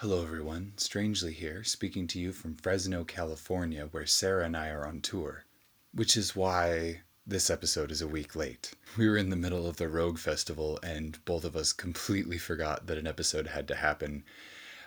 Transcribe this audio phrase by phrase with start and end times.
[0.00, 0.74] Hello, everyone.
[0.76, 5.44] Strangely here, speaking to you from Fresno, California, where Sarah and I are on tour.
[5.92, 8.74] Which is why this episode is a week late.
[8.96, 12.86] We were in the middle of the Rogue Festival, and both of us completely forgot
[12.86, 14.22] that an episode had to happen.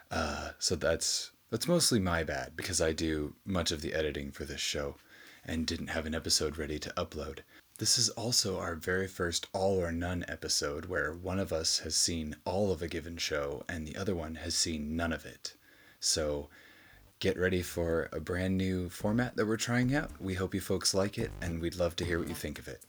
[0.10, 4.46] Uh, so that's that's mostly my bad because I do much of the editing for
[4.46, 4.96] this show,
[5.44, 7.40] and didn't have an episode ready to upload.
[7.82, 11.96] This is also our very first all or none episode where one of us has
[11.96, 15.56] seen all of a given show and the other one has seen none of it.
[16.00, 16.50] So
[17.18, 20.12] get ready for a brand new format that we're trying out.
[20.20, 22.68] We hope you folks like it and we'd love to hear what you think of
[22.68, 22.84] it.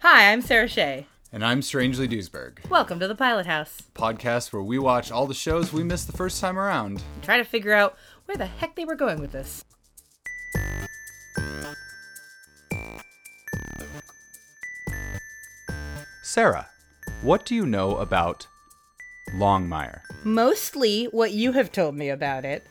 [0.00, 1.06] Hi, I'm Sarah Shea.
[1.32, 3.82] And I'm Strangely Duesberg, Welcome to the Pilot House.
[3.94, 7.04] podcast where we watch all the shows we missed the first time around.
[7.22, 7.96] Try to figure out
[8.30, 9.64] where the heck they were going with this.
[16.22, 16.68] Sarah,
[17.22, 18.46] what do you know about
[19.34, 20.02] Longmire?
[20.22, 22.64] Mostly what you have told me about it.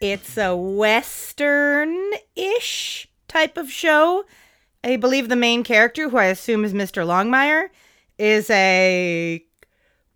[0.00, 1.96] It's a western
[2.34, 4.24] ish type of show.
[4.82, 7.06] I believe the main character, who I assume is Mr.
[7.06, 7.68] Longmire,
[8.18, 9.44] is a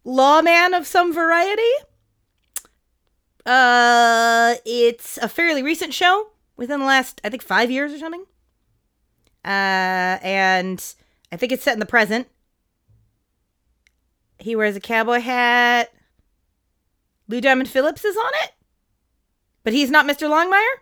[0.02, 1.62] lawman of some variety.
[3.46, 8.24] Uh, it's a fairly recent show within the last, I think, five years or something.
[9.44, 10.84] Uh, and
[11.30, 12.26] I think it's set in the present.
[14.38, 15.92] He wears a cowboy hat.
[17.28, 18.52] Lou Diamond Phillips is on it,
[19.64, 20.28] but he's not Mr.
[20.28, 20.80] Longmire.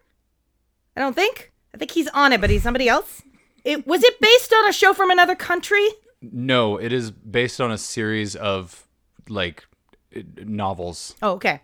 [0.96, 1.52] I don't think.
[1.74, 3.22] I think he's on it, but he's somebody else.
[3.64, 5.86] It was it based on a show from another country?
[6.20, 8.86] No, it is based on a series of
[9.28, 9.64] like
[10.44, 11.60] novels, Oh, okay.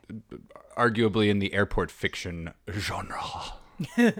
[0.76, 3.22] Arguably in the airport fiction genre.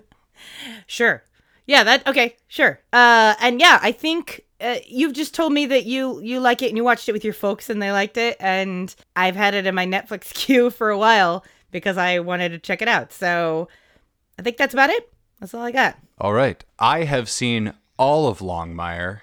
[0.86, 1.22] Sure.
[1.66, 2.80] Yeah, that okay, sure.
[2.92, 6.68] Uh and yeah, I think uh, you've just told me that you you like it
[6.68, 9.66] and you watched it with your folks and they liked it and I've had it
[9.66, 13.12] in my Netflix queue for a while because I wanted to check it out.
[13.12, 13.68] So
[14.38, 15.12] I think that's about it.
[15.38, 15.96] That's all I got.
[16.18, 19.20] All right, I have seen all of Longmire,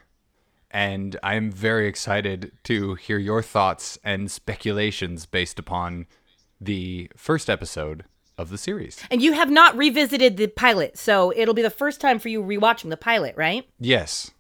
[0.72, 6.08] and I'm very excited to hear your thoughts and speculations based upon
[6.60, 8.06] the first episode
[8.38, 9.02] of the series.
[9.10, 12.42] And you have not revisited the pilot, so it'll be the first time for you
[12.42, 13.68] rewatching the pilot, right?
[13.80, 14.32] Yes,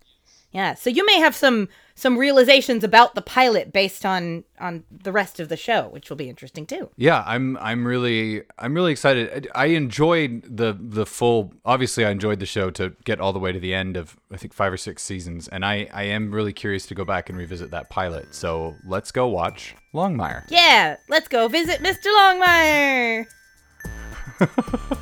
[0.51, 0.75] Yeah.
[0.75, 5.39] So you may have some some realizations about the pilot based on on the rest
[5.39, 6.91] of the show, which will be interesting too.
[6.95, 9.49] Yeah, I'm I'm really I'm really excited.
[9.53, 13.39] I I enjoyed the the full obviously I enjoyed the show to get all the
[13.39, 16.31] way to the end of I think 5 or 6 seasons and I I am
[16.31, 18.33] really curious to go back and revisit that pilot.
[18.33, 20.43] So, let's go watch Longmire.
[20.49, 22.05] Yeah, let's go visit Mr.
[22.15, 23.25] Longmire.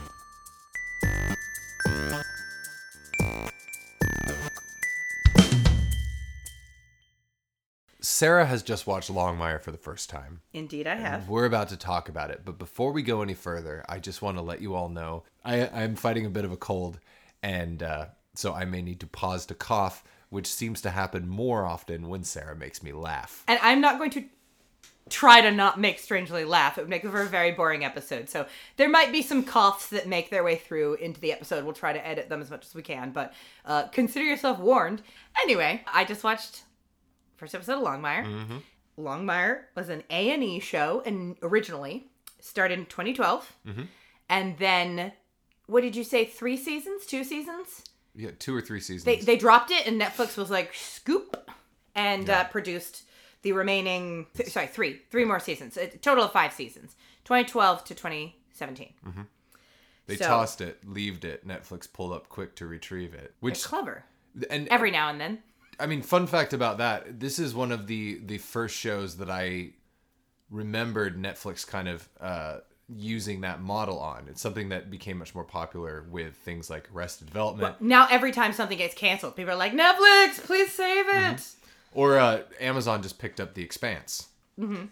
[8.15, 10.39] Sarah has just watched Longmire for the first time.
[10.53, 11.27] Indeed, I have.
[11.27, 14.37] We're about to talk about it, but before we go any further, I just want
[14.37, 16.97] to let you all know I, I'm fighting a bit of a cold,
[17.43, 21.65] and uh, so I may need to pause to cough, which seems to happen more
[21.65, 23.43] often when Sarah makes me laugh.
[23.49, 24.23] And I'm not going to
[25.09, 26.77] try to not make Strangely laugh.
[26.77, 28.29] It would make for a very boring episode.
[28.29, 28.45] So
[28.77, 31.65] there might be some coughs that make their way through into the episode.
[31.65, 33.33] We'll try to edit them as much as we can, but
[33.65, 35.01] uh, consider yourself warned.
[35.43, 36.61] Anyway, I just watched
[37.37, 38.25] first episode of Longmire.
[38.25, 38.57] Mm-hmm.
[38.97, 42.07] Longmire was an A and E show, and originally
[42.39, 43.81] started in 2012, mm-hmm.
[44.29, 45.11] and then
[45.67, 46.25] what did you say?
[46.25, 47.05] Three seasons?
[47.05, 47.83] Two seasons?
[48.13, 49.03] Yeah, two or three seasons.
[49.03, 51.49] They they dropped it, and Netflix was like scoop,
[51.93, 53.03] and uh, produced
[53.41, 54.27] the remaining.
[54.35, 55.75] Th- sorry, three three more seasons.
[55.77, 58.93] A total of five seasons, 2012 to 2017.
[59.05, 59.21] Mm-hmm.
[60.07, 61.47] They so- tossed it, leaved it.
[61.47, 63.33] Netflix pulled up quick to retrieve it.
[63.39, 64.03] Which clever.
[64.49, 65.39] and Every now and then.
[65.79, 69.29] I mean, fun fact about that: this is one of the the first shows that
[69.29, 69.69] I
[70.49, 74.27] remembered Netflix kind of uh, using that model on.
[74.29, 78.53] It's something that became much more popular with things like Arrested Development Now every time
[78.53, 81.41] something gets canceled, people are like, Netflix, please save it.
[81.93, 84.27] or uh, Amazon just picked up The Expanse.
[84.59, 84.85] Mm-hmm.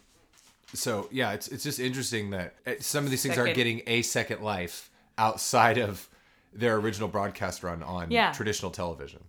[0.74, 3.82] So yeah, it's it's just interesting that uh, some of these things are Second- getting
[3.86, 6.10] a second life outside of
[6.52, 8.32] their original broadcast run on Yeah.
[8.32, 9.24] traditional television.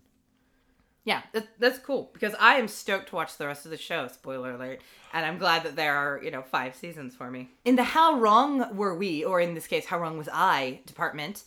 [1.05, 4.09] Yeah, that, that's cool because I am stoked to watch the rest of the show.
[4.09, 4.81] Spoiler alert!
[5.13, 7.51] And I'm glad that there are you know five seasons for me.
[7.65, 11.45] In the how wrong were we, or in this case, how wrong was I department?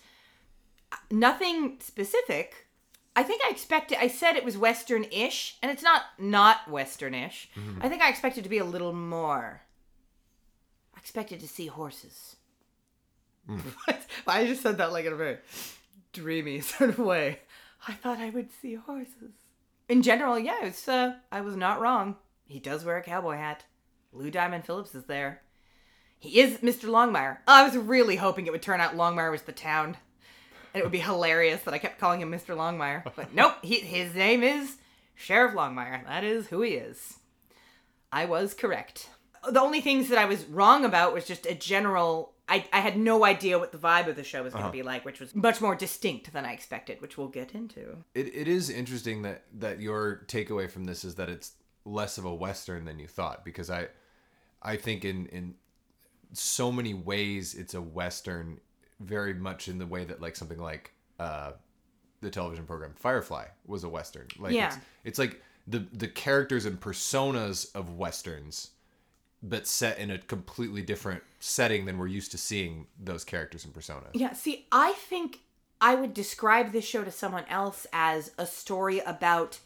[1.10, 2.68] Nothing specific.
[3.16, 3.98] I think I expected.
[4.00, 7.50] I said it was Western-ish, and it's not not Western-ish.
[7.56, 7.80] Mm-hmm.
[7.82, 9.64] I think I expected to be a little more.
[10.96, 12.36] I expected to see horses.
[13.50, 13.62] Mm.
[14.28, 15.38] I just said that like in a very
[16.14, 17.40] dreamy sort of way.
[17.88, 19.34] I thought I would see horses.
[19.90, 22.18] In general, yeah, it's uh, I was not wrong.
[22.46, 23.64] He does wear a cowboy hat.
[24.12, 25.42] Lou Diamond Phillips is there.
[26.20, 26.90] He is Mr.
[26.90, 27.38] Longmire.
[27.48, 29.98] I was really hoping it would turn out Longmire was the town.
[30.74, 32.56] And it would be hilarious that I kept calling him Mr.
[32.56, 33.04] Longmire.
[33.16, 34.78] But nope, he, his name is
[35.16, 36.06] Sheriff Longmire.
[36.06, 37.20] That is who he is.
[38.12, 39.10] I was correct.
[39.50, 42.34] The only things that I was wrong about was just a general.
[42.50, 44.84] I, I had no idea what the vibe of the show was going to be
[44.84, 47.98] like, which was much more distinct than I expected, which we'll get into.
[48.16, 51.54] It, it is interesting that that your takeaway from this is that it's
[51.84, 53.88] less of a western than you thought because I
[54.62, 55.56] I think in in
[56.34, 58.60] so many ways it's a western
[59.00, 61.52] very much in the way that like something like uh
[62.22, 64.68] the television program Firefly was a western like Yeah.
[64.68, 68.72] it's, it's like the the characters and personas of westerns
[69.44, 73.74] but set in a completely different setting than we're used to seeing those characters and
[73.74, 74.10] personas.
[74.14, 75.40] Yeah, see, I think
[75.80, 79.60] I would describe this show to someone else as a story about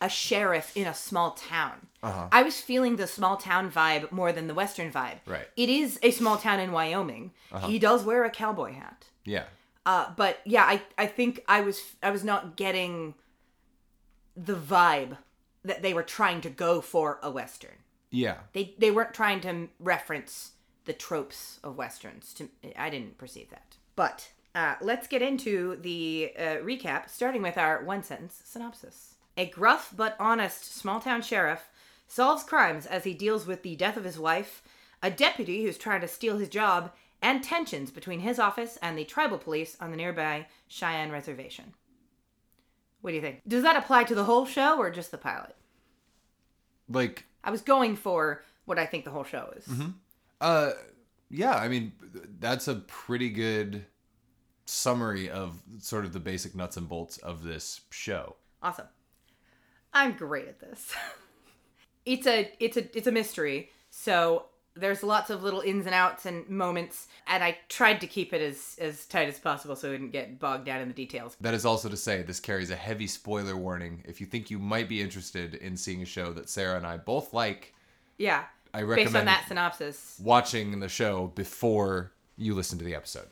[0.00, 1.88] a sheriff in a small town.
[2.02, 5.18] I was feeling the small town vibe more than the western vibe.
[5.26, 5.48] Right.
[5.56, 7.32] It is a small town in Wyoming.
[7.66, 9.06] He does wear a cowboy hat.
[9.24, 9.44] Yeah.
[9.84, 13.14] Uh, but yeah, I, I think I was I was not getting
[14.36, 15.16] the vibe
[15.64, 17.78] that they were trying to go for a western.
[18.10, 18.36] Yeah.
[18.52, 20.52] They they weren't trying to reference
[20.84, 22.32] the tropes of westerns.
[22.34, 23.76] To I didn't perceive that.
[23.96, 29.14] But uh, let's get into the uh, recap, starting with our one sentence synopsis.
[29.36, 31.68] A gruff but honest small town sheriff
[32.08, 34.62] solves crimes as he deals with the death of his wife,
[35.02, 39.04] a deputy who's trying to steal his job, and tensions between his office and the
[39.04, 41.74] tribal police on the nearby Cheyenne Reservation.
[43.00, 43.42] What do you think?
[43.46, 45.54] Does that apply to the whole show or just the pilot?
[46.88, 49.66] Like I was going for what I think the whole show is.
[50.38, 50.72] Uh,
[51.30, 51.92] yeah, I mean,
[52.38, 53.86] that's a pretty good
[54.66, 58.36] summary of sort of the basic nuts and bolts of this show.
[58.62, 58.88] Awesome.
[59.94, 60.92] I'm great at this.
[62.04, 63.70] it's a it's a it's a mystery.
[63.88, 64.44] So
[64.78, 68.40] there's lots of little ins and outs and moments and I tried to keep it
[68.40, 71.36] as as tight as possible so we didn't get bogged down in the details.
[71.40, 74.02] That is also to say, this carries a heavy spoiler warning.
[74.06, 76.96] If you think you might be interested in seeing a show that Sarah and I
[76.96, 77.74] both like,
[78.16, 78.44] Yeah.
[78.74, 80.20] I Based on recommend that synopsis.
[80.22, 83.28] watching the show before you listen to the episode.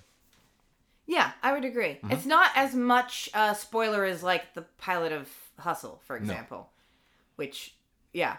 [1.07, 1.99] Yeah, I would agree.
[2.03, 2.11] Mm-hmm.
[2.13, 5.29] It's not as much a spoiler as like the pilot of
[5.59, 6.71] Hustle, for example.
[7.37, 7.77] Which
[8.13, 8.39] yeah.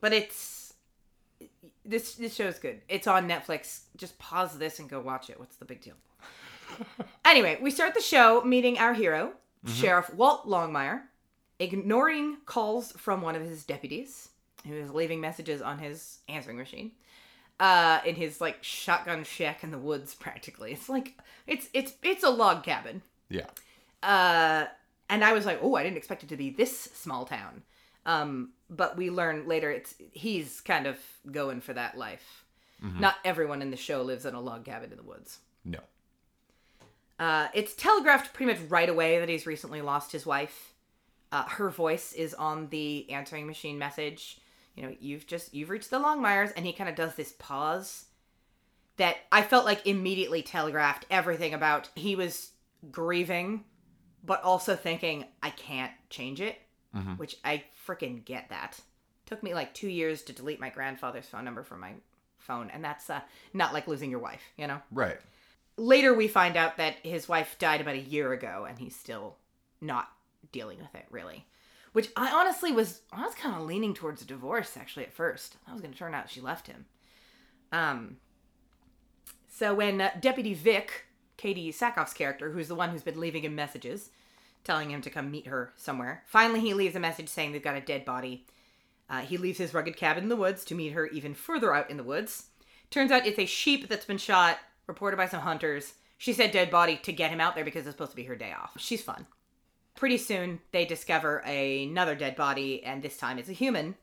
[0.00, 0.65] But it's
[1.88, 2.80] this this show's good.
[2.88, 3.82] It's on Netflix.
[3.96, 5.38] Just pause this and go watch it.
[5.38, 5.94] What's the big deal?
[7.24, 9.32] anyway, we start the show meeting our hero,
[9.66, 11.02] Sheriff Walt Longmire,
[11.58, 14.28] ignoring calls from one of his deputies,
[14.66, 16.92] who is leaving messages on his answering machine.
[17.58, 20.72] Uh, in his like shotgun shack in the woods, practically.
[20.72, 21.14] It's like
[21.46, 23.02] it's it's it's a log cabin.
[23.28, 23.46] Yeah.
[24.02, 24.66] Uh,
[25.08, 27.62] and I was like, oh, I didn't expect it to be this small town.
[28.04, 30.98] Um, but we learn later it's he's kind of
[31.30, 32.44] going for that life.
[33.00, 35.38] Not everyone in the show lives in a log cabin in the woods.
[35.64, 35.80] No.
[37.18, 40.74] Uh, it's telegraphed pretty much right away that he's recently lost his wife.
[41.32, 44.38] Uh, her voice is on the answering machine message.
[44.74, 48.06] You know, you've just you've reached the Longmires, and he kind of does this pause
[48.98, 52.52] that I felt like immediately telegraphed everything about he was
[52.90, 53.64] grieving,
[54.24, 56.58] but also thinking I can't change it,
[57.16, 58.80] which I freaking get that.
[59.26, 61.92] Took me like two years to delete my grandfather's phone number from my
[62.38, 63.20] phone, and that's uh,
[63.52, 64.80] not like losing your wife, you know?
[64.92, 65.18] Right.
[65.76, 69.36] later we find out that his wife died about a year ago and he's still
[69.80, 70.08] not
[70.52, 71.44] dealing with it really.
[71.92, 75.56] Which i honestly was i was kind of leaning towards a divorce actually at first.
[75.68, 76.86] I was going to turn out she left him.
[77.72, 78.18] Um
[79.48, 83.54] so when uh, deputy vic Katee Sackhoff's character who's the one who's been leaving him
[83.54, 84.10] messages
[84.66, 87.76] telling him to come meet her somewhere finally he leaves a message saying they've got
[87.76, 88.44] a dead body
[89.08, 91.90] uh, he leaves his rugged cabin in the woods to meet her even further out
[91.90, 92.46] in the woods.
[92.90, 95.94] Turns out it's a sheep that's been shot, reported by some hunters.
[96.18, 98.36] She said dead body to get him out there because it's supposed to be her
[98.36, 98.72] day off.
[98.78, 99.26] She's fun.
[99.94, 103.96] Pretty soon, they discover another dead body, and this time it's a human.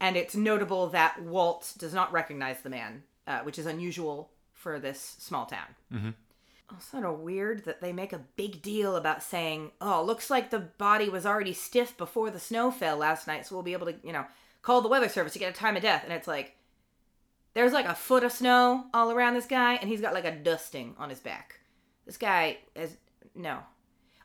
[0.00, 4.78] And it's notable that Walt does not recognize the man, uh, which is unusual for
[4.78, 5.66] this small town.
[6.08, 6.31] It's
[6.80, 10.58] sort of weird that they make a big deal about saying, "Oh, looks like the
[10.58, 13.94] body was already stiff before the snow fell last night, so we'll be able to,
[14.02, 14.26] you know,
[14.62, 16.56] call the weather service to get a time of death." And it's like,
[17.54, 20.34] there's like a foot of snow all around this guy, and he's got like a
[20.34, 21.60] dusting on his back.
[22.06, 22.96] This guy is
[23.34, 23.60] no.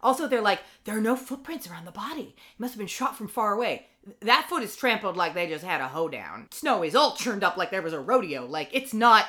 [0.02, 2.36] Also, they're like, there are no footprints around the body.
[2.36, 3.88] He must have been shot from far away.
[4.22, 6.48] That foot is trampled like they just had a hoedown.
[6.52, 8.46] Snow is all churned up like there was a rodeo.
[8.46, 9.26] Like it's not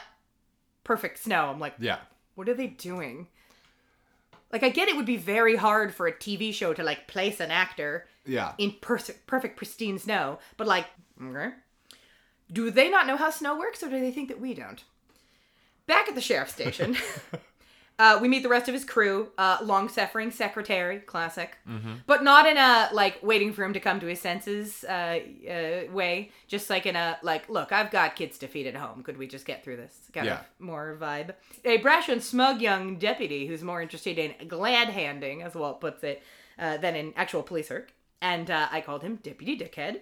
[0.84, 1.46] perfect snow.
[1.46, 1.98] I'm like, Yeah.
[2.38, 3.26] What are they doing?
[4.52, 7.40] Like, I get it would be very hard for a TV show to like place
[7.40, 8.52] an actor Yeah.
[8.58, 10.86] in pers- perfect pristine snow, but like
[11.20, 11.50] Okay.
[12.52, 14.82] Do they not know how snow works, or do they think that we don't?
[15.88, 16.96] Back at the sheriff's station,
[17.98, 19.28] uh, we meet the rest of his crew.
[19.36, 21.56] Uh, long-suffering secretary, classic,
[22.06, 25.18] but not in a like waiting for him to come to his senses uh,
[25.50, 26.30] uh, way.
[26.46, 29.02] Just like in a like, look, I've got kids to feed at home.
[29.02, 29.94] Could we just get through this?
[30.12, 30.40] Kind Yeah.
[30.40, 31.34] of more vibe.
[31.64, 36.04] A brash and smug young deputy who's more interested in glad handing, as Walt puts
[36.04, 36.22] it,
[36.58, 37.92] uh, than in actual police work.
[38.20, 40.00] And uh, I called him Deputy Dickhead.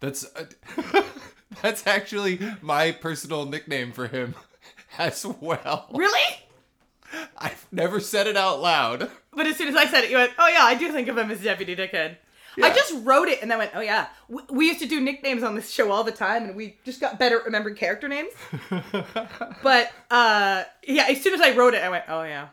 [0.00, 1.02] That's uh,
[1.62, 4.34] that's actually my personal nickname for him
[4.98, 5.88] as well.
[5.92, 6.43] Really?
[7.38, 9.10] I've never said it out loud.
[9.32, 11.18] But as soon as I said it, you went, "Oh yeah, I do think of
[11.18, 12.16] him as Deputy Dickhead."
[12.62, 15.42] I just wrote it and then went, "Oh yeah." We, we used to do nicknames
[15.42, 18.32] on this show all the time, and we just got better at remembering character names.
[19.62, 22.48] but uh, yeah, as soon as I wrote it, I went, "Oh yeah,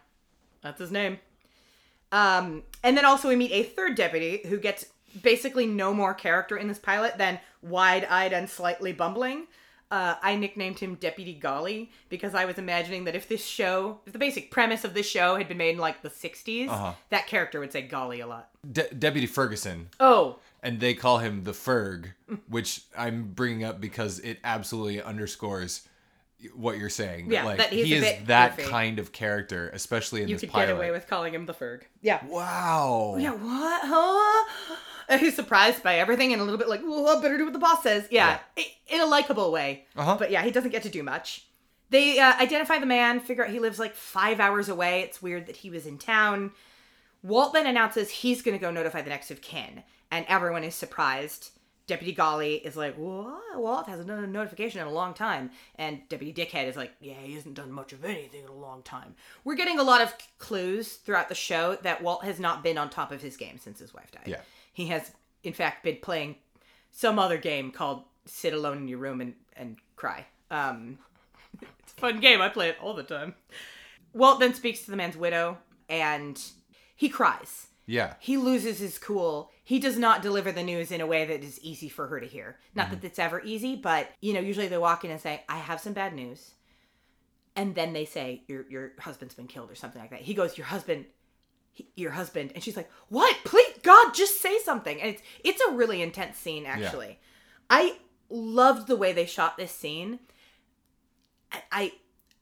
[0.62, 1.20] that's his name."
[2.12, 4.86] Um, and then also we meet a third deputy who gets
[5.22, 9.48] basically no more character in this pilot than wide-eyed and slightly bumbling.
[9.92, 14.14] Uh, I nicknamed him Deputy Golly because I was imagining that if this show, if
[14.14, 16.94] the basic premise of this show had been made in like the 60s, Uh-huh.
[17.10, 18.50] that character would say Golly a lot.
[18.72, 22.14] De- Deputy Ferguson, Oh, and they call him the Ferg,
[22.48, 25.82] which I'm bringing up because it absolutely underscores
[26.56, 27.32] what you're saying.
[27.32, 28.70] Yeah, like that he's he a is bit that goofy.
[28.70, 30.68] kind of character, especially in you this could pilot.
[30.68, 31.82] get away with calling him the Ferg.
[32.02, 32.24] Yeah.
[32.26, 33.16] Wow.
[33.20, 33.82] Yeah, what?
[33.86, 35.18] Huh?
[35.20, 37.60] He's surprised by everything and a little bit like, well, I better do what the
[37.60, 38.08] boss says.
[38.12, 39.86] Yeah, i- in a likable way.
[39.96, 40.16] Uh-huh.
[40.18, 41.46] But yeah, he doesn't get to do much.
[41.90, 45.02] They uh, identify the man, figure out he lives like five hours away.
[45.02, 46.52] It's weird that he was in town.
[47.24, 50.74] Walt then announces he's going to go notify the next of kin, and everyone is
[50.76, 51.50] surprised.
[51.92, 53.60] Deputy Golly is like, what?
[53.60, 55.52] Walt hasn't done a notification in a long time.
[55.76, 58.82] And Deputy Dickhead is like, yeah, he hasn't done much of anything in a long
[58.82, 59.14] time.
[59.44, 62.90] We're getting a lot of clues throughout the show that Walt has not been on
[62.90, 64.24] top of his game since his wife died.
[64.26, 64.40] Yeah.
[64.72, 65.12] He has,
[65.44, 66.38] in fact, been playing
[66.92, 70.26] some other game called Sit Alone in Your Room and, and Cry.
[70.50, 70.98] Um,
[71.62, 72.40] it's a fun game.
[72.40, 73.36] I play it all the time.
[74.14, 75.58] Walt then speaks to the man's widow
[75.90, 76.42] and
[76.96, 77.68] he cries.
[77.86, 78.16] Yeah.
[78.20, 79.52] He loses his cool.
[79.64, 82.28] He does not deliver the news in a way that is easy for her to
[82.28, 82.60] hear.
[82.76, 83.08] Not that mm-hmm.
[83.08, 85.94] it's ever easy, but you know, usually they walk in and say, "I have some
[85.94, 86.54] bad news,"
[87.56, 90.22] and then they say, "Your your husband's been killed" or something like that.
[90.22, 91.06] He goes, "Your husband."
[91.74, 93.36] he- Your husband, and she's like, "What?
[93.46, 97.20] Please, God, just say something." And it's it's a really intense scene, actually.
[97.70, 97.98] I
[98.30, 100.20] loved the way they shot this scene.
[101.72, 101.94] I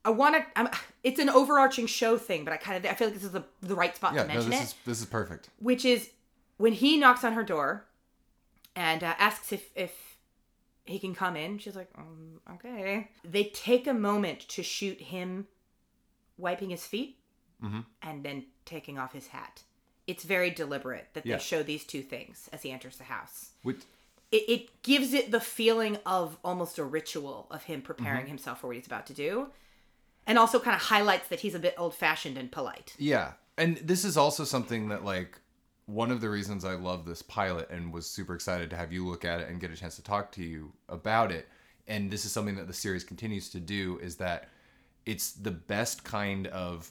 [0.04, 0.70] I, want to.
[1.02, 3.44] It's an overarching show thing, but I kind of I feel like this is the
[3.60, 4.22] the right spot Yeah.
[4.22, 5.50] to No, mention this it is this is perfect.
[5.58, 6.10] which is
[6.56, 7.84] when he knocks on her door
[8.76, 10.16] and uh, asks if if
[10.84, 11.58] he can come in.
[11.58, 13.10] She's like, um, okay.
[13.24, 15.46] They take a moment to shoot him
[16.38, 17.18] wiping his feet
[17.62, 17.84] Mhm.
[18.02, 19.62] and then taking off his hat.
[20.06, 21.38] It's very deliberate that they Yeah.
[21.38, 23.50] show these two things as he enters the house.
[23.62, 23.82] Which,
[24.32, 28.28] It, it gives it the feeling of almost a ritual of him preparing Mm-hmm.
[28.28, 29.50] himself for what he's about to do.
[30.30, 32.94] And also kind of highlights that he's a bit old fashioned and polite.
[32.98, 35.40] yeah, and this is also something that like
[35.86, 39.06] one of the reasons I love this pilot and was super excited to have you
[39.06, 41.48] look at it and get a chance to talk to you about it.
[41.88, 44.48] And this is something that the series continues to do is that
[45.04, 46.90] it's the best kind of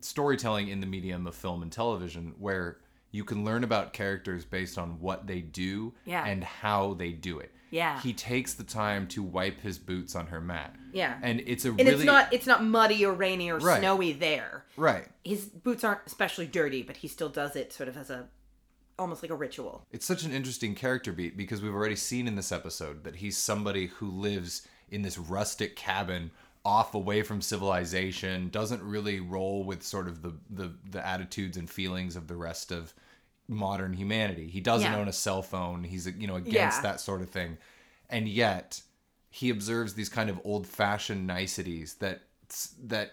[0.00, 2.78] storytelling in the medium of film and television where
[3.10, 6.24] you can learn about characters based on what they do Yeah.
[6.26, 7.52] and how they do it.
[7.70, 8.00] Yeah.
[8.00, 10.74] He takes the time to wipe his boots on her mat.
[10.92, 11.18] Yeah.
[11.22, 13.80] And it's a and really it's not it's not muddy or rainy or Right.
[13.80, 14.64] snowy there.
[14.76, 15.06] right.
[15.24, 18.28] His boots aren't especially dirty, but he still does it sort of as a
[18.98, 19.86] almost like a ritual.
[19.92, 23.36] It's such an interesting character beat because we've already seen in this episode that he's
[23.36, 26.30] somebody who lives in this rustic cabin
[26.68, 31.68] off away from civilization, doesn't really roll with sort of the the, the attitudes and
[31.68, 32.92] feelings of the rest of
[33.48, 34.46] modern humanity.
[34.48, 34.98] He doesn't Yeah.
[35.00, 35.82] own a cell phone.
[35.84, 36.82] He's you know against Yeah.
[36.82, 37.56] that sort of thing.
[38.10, 38.82] And yet
[39.30, 42.22] he observes these kind of old-fashioned niceties that
[42.84, 43.08] that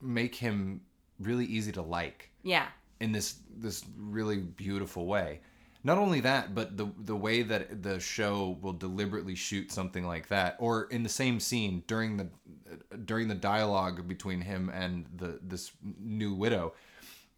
[0.00, 0.80] make him
[1.20, 2.66] really easy to like Yeah.
[3.00, 3.36] in this
[3.66, 5.40] this really beautiful way.
[5.84, 10.28] Not only that, but the the way that the show will deliberately shoot something like
[10.28, 12.28] that, or in the same scene during the
[13.04, 15.70] during the dialogue between him and the this
[16.00, 16.74] new widow,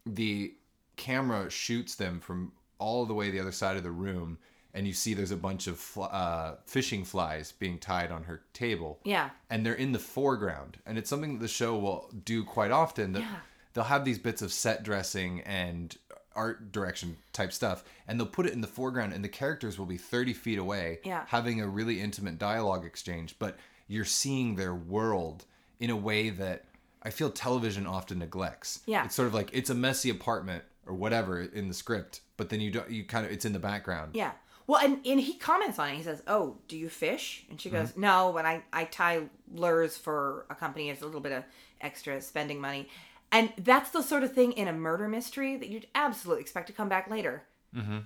[0.06, 0.54] the
[0.96, 4.38] camera shoots them from all the way the other side of the room,
[4.72, 8.42] and you see there's a bunch of fl- uh, fishing flies being tied on her
[8.54, 9.30] table Yeah.
[9.50, 13.12] and they're in the foreground and it's something that the show will do quite often
[13.12, 13.36] that Yeah.
[13.74, 15.96] they'll have these bits of set dressing and
[16.36, 19.86] art direction type stuff and they'll put it in the foreground and the characters will
[19.86, 21.24] be 30 feet away Yeah.
[21.28, 23.56] having a really intimate dialogue exchange but
[23.88, 25.44] you're seeing their world
[25.80, 26.64] in a way that
[27.02, 29.04] i feel television often neglects Yeah.
[29.04, 32.60] it's sort of like it's a messy apartment or whatever in the script but then
[32.60, 34.32] you don't you kind of it's in the background Yeah.
[34.66, 35.96] Well, and, and he comments on it.
[35.96, 37.78] He says, "Oh, do you fish?" And she Mm-hmm.
[37.78, 39.22] goes, "No, but I I tie
[39.52, 40.90] lures for a company.
[40.90, 41.42] It's a little bit of
[41.80, 42.88] extra spending money."
[43.32, 46.72] And that's the sort of thing in a murder mystery that you'd absolutely expect to
[46.72, 47.44] come back later.
[47.74, 47.98] Mm-hmm.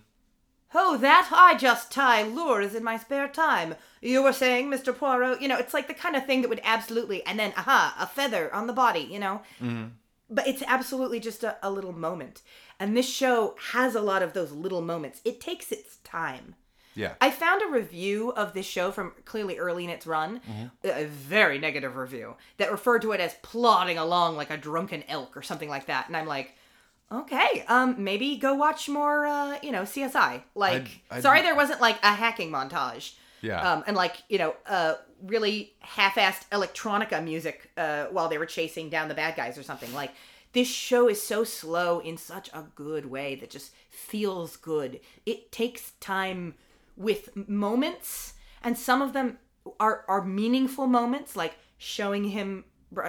[0.74, 3.76] Oh, that I just tie lures in my spare time.
[4.02, 5.40] You were saying, Mister Poirot.
[5.40, 8.06] You know, it's like the kind of thing that would absolutely, and then aha, a
[8.06, 9.08] feather on the body.
[9.10, 9.42] You know,
[10.28, 12.42] but it's absolutely just a, a little moment.
[12.80, 15.20] And this show has a lot of those little moments.
[15.24, 16.56] It takes its time.
[16.94, 17.14] Yeah.
[17.20, 20.40] I found a review of this show from clearly early in its run,
[20.84, 25.36] a very negative review, that referred to it as plodding along like a drunken elk
[25.36, 26.06] or something like that.
[26.08, 26.54] And I'm like,
[27.12, 30.42] okay, um, maybe go watch more, uh, you know, CSI.
[30.54, 33.14] Like, I'd- I'd- sorry there wasn't like a hacking montage.
[33.40, 33.60] Yeah.
[33.72, 38.88] Um, and like, you know, uh, really half-assed electronica music uh, while they were chasing
[38.88, 39.92] down the bad guys or something.
[39.92, 40.12] Like,
[40.52, 45.00] this show is so slow in such a good way that just feels good.
[45.26, 46.54] It takes time
[46.96, 49.38] with moments, and some of them
[49.80, 52.64] are are meaningful moments, like showing him,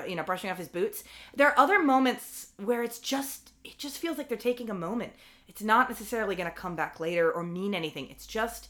[0.07, 1.03] you know, brushing off his boots.
[1.35, 5.13] There are other moments where it's just it just feels like they're taking a moment.
[5.47, 8.09] It's not necessarily going to come back later or mean anything.
[8.09, 8.69] It's just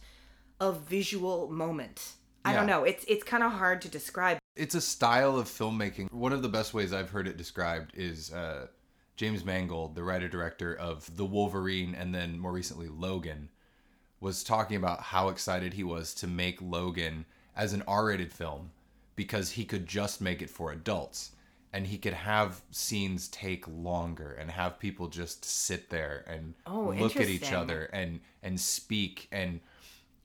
[0.60, 2.14] a visual moment.
[2.44, 2.84] I don't know.
[2.84, 4.38] It's it's kind of hard to describe.
[4.56, 6.12] it's a style of filmmaking.
[6.12, 8.68] One of the best ways I've heard it described is uh,
[9.16, 13.50] James Mangold, the writer director of The Wolverine and then more recently Logan,
[14.26, 18.72] was talking about how excited he was to make Logan as an R-rated film
[19.16, 21.34] because he could just make it for adults
[21.72, 26.92] and he could have scenes take longer and have people just sit there and Oh,
[26.98, 29.60] look at each other and and speak and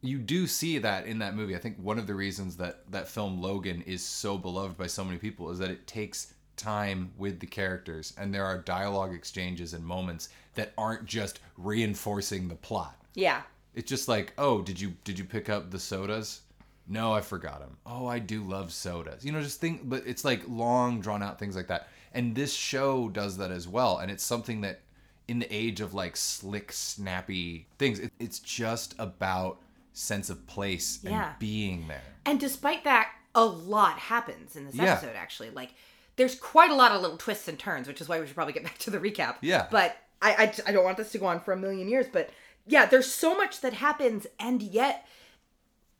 [0.00, 1.54] you do see that in that movie.
[1.54, 5.04] I think one of the reasons that that film Logan is so beloved by so
[5.04, 9.75] many people is that it takes time with the characters and there are dialogue exchanges
[9.75, 12.97] and moments that aren't just reinforcing the plot.
[13.14, 13.42] Yeah.
[13.75, 16.41] It's just like, "Oh, did you did you pick up the sodas?"
[16.89, 17.77] No, I forgot them.
[17.87, 19.25] Oh, I do love sodas.
[19.25, 21.89] You know, just think but it's like long drawn out things like that.
[22.13, 24.80] And this show does that as well and it's something that
[25.28, 29.59] in the age of like slick snappy things, it, it's just about
[29.93, 32.02] sense of place and being there.
[32.26, 34.95] And despite that, a lot happens in this Yeah.
[34.95, 35.50] episode, actually.
[35.50, 35.71] Like,
[36.17, 38.52] there's quite a lot of little twists and turns, which is why we should probably
[38.54, 39.37] get back to the recap.
[39.41, 39.69] Yeah.
[39.71, 40.30] But I,
[40.67, 42.30] I, I don't want this to go on for a million years, but
[42.66, 45.06] yeah, there's so much that happens, and yet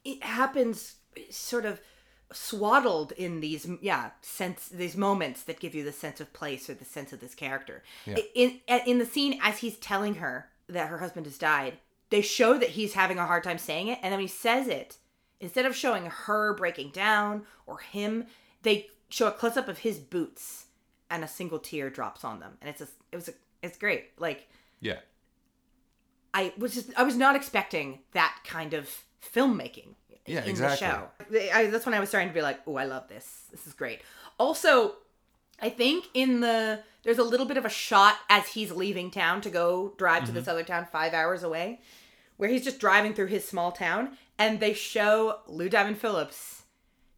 [0.04, 0.96] it happens
[1.30, 1.80] sort of
[2.32, 6.74] swaddled in these yeah sense these moments that give you the sense of place or
[6.74, 7.82] the sense of this character.
[8.34, 11.78] In in the scene as he's telling her that her husband has died
[12.10, 14.68] they show that he's having a hard time saying it and then when he says
[14.68, 14.98] it.
[15.42, 18.26] Instead of showing her breaking down or him
[18.62, 20.66] they show a close up of his boots
[21.10, 24.10] and a single tear drops on them and it's a, it was a, it's great
[24.18, 24.48] like
[24.80, 24.98] Yeah.
[26.34, 28.88] I was just I was not expecting that kind of
[29.34, 29.94] filmmaking
[30.26, 30.86] Yeah, in exactly.
[31.30, 31.54] the show.
[31.54, 33.44] I, that's when I was starting to be like, oh, I love this.
[33.50, 34.00] This is great.
[34.38, 34.94] Also,
[35.60, 39.40] I think in the there's a little bit of a shot as he's leaving town
[39.42, 40.50] to go drive to this Mm-hmm.
[40.50, 41.80] other town five hours away,
[42.36, 46.59] where he's just driving through his small town, and they show Lou Diamond Phillips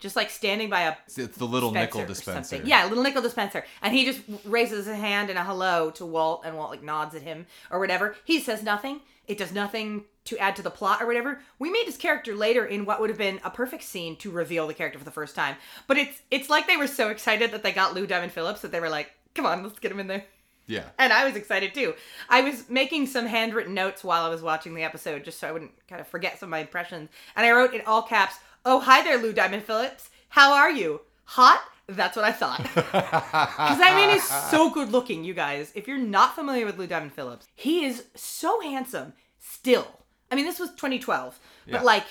[0.02, 2.60] just like standing by a It's, the little nickel dispenser.
[2.64, 3.64] Yeah, little nickel dispenser.
[3.80, 7.14] And he just raises a hand and a hello to Walt, and Walt like nods
[7.14, 8.16] at him or whatever.
[8.24, 9.00] He says nothing.
[9.28, 11.40] It does nothing to add to the plot or whatever.
[11.60, 14.66] We made his character later in what would have been a perfect scene to reveal
[14.66, 15.54] the character for the first time.
[15.86, 18.72] But it's it's like they were so excited that they got Lou Diamond Phillips that
[18.72, 20.24] they were like, come on, let's get him in there.
[20.66, 20.84] Yeah.
[20.98, 21.94] And I was excited too.
[22.28, 25.52] I was making some handwritten notes while I was watching the episode just so I
[25.52, 27.10] wouldn't kind of forget some of my impressions.
[27.36, 30.10] And I wrote in all caps, Oh, hi there, Lou Diamond Phillips.
[30.28, 31.00] How are you?
[31.24, 31.62] Hot?
[31.88, 32.60] That's what I thought.
[32.74, 35.72] Because that man is so good looking, you guys.
[35.74, 39.86] If you're not familiar with Lou Diamond Phillips, he is so handsome still.
[40.30, 41.72] I mean, this was 2012, Yeah.
[41.76, 42.04] but like,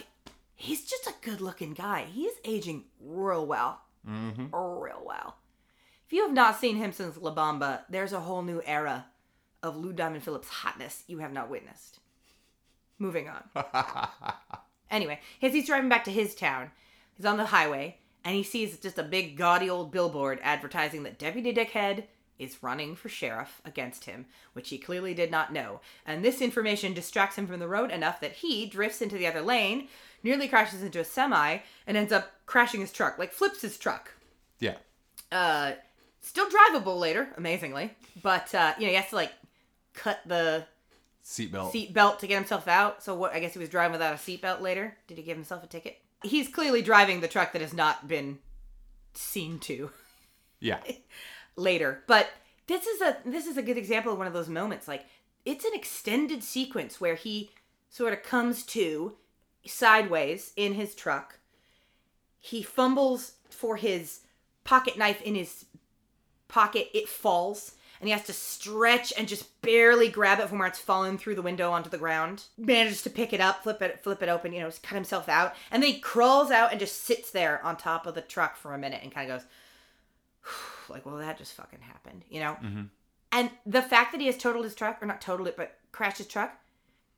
[0.55, 2.05] he's just a good looking guy.
[2.11, 3.81] He's aging real well.
[4.07, 4.53] Mm-hmm.
[4.55, 5.37] Real well.
[6.07, 9.05] If you have not seen him since La Bamba, there's a whole new era
[9.63, 11.99] of Lou Diamond Phillips hotness you have not witnessed.
[12.99, 13.43] Moving on.
[14.91, 16.69] anyway, as he's driving back to his town,
[17.15, 21.17] he's on the highway and he sees just a big gaudy old billboard advertising that
[21.17, 22.03] Deputy Dickhead
[22.37, 25.79] is running for sheriff against him, which he clearly did not know.
[26.05, 29.41] And this information distracts him from the road enough that he drifts into the other
[29.41, 29.87] lane,
[30.23, 34.13] nearly crashes into a semi, and ends up crashing his truck, like flips his truck
[34.59, 34.75] Yeah.
[35.31, 35.73] uh
[36.23, 39.31] still drivable later amazingly but uh you know he has to like
[39.95, 40.65] cut the
[41.23, 41.71] Seatbelt.
[41.71, 44.17] seat belt to get himself out so what i guess he was driving without a
[44.17, 47.73] seatbelt later did he give himself a ticket he's clearly driving the truck that has
[47.73, 48.39] not been
[49.13, 49.91] seen to
[50.59, 50.79] Yeah.
[51.55, 52.29] later but
[52.67, 55.05] this is a this is a good example of one of those moments like
[55.45, 57.51] it's an extended sequence where he
[57.89, 59.13] sort of comes to
[59.65, 61.39] sideways in his truck.
[62.39, 64.21] He fumbles for his
[64.63, 65.65] pocket knife in his
[66.47, 66.89] pocket.
[66.93, 70.79] It falls, and he has to stretch and just barely grab it from where it's
[70.79, 72.43] fallen through the window onto the ground.
[72.57, 75.53] Manages to pick it up, flip it, flip it open, you know, cut himself out,
[75.69, 78.73] and then he crawls out and just sits there on top of the truck for
[78.73, 79.47] a minute and kind of goes,
[80.89, 82.57] like, well, that just fucking happened, you know.
[82.61, 82.83] Mm-hmm.
[83.31, 86.17] And the fact that he has totaled his truck, or not totaled it, but crashed
[86.17, 86.57] his truck,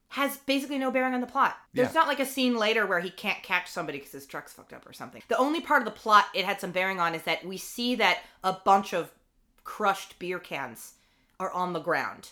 [0.09, 1.57] has basically no bearing on the plot.
[1.73, 2.01] There's Yeah.
[2.01, 4.87] not like a scene later where he can't catch somebody because his truck's fucked up
[4.87, 5.23] or something.
[5.27, 7.95] The only part of the plot it had some bearing on is that we see
[7.95, 9.11] that a bunch of
[9.63, 10.93] crushed beer cans
[11.39, 12.29] are on the ground,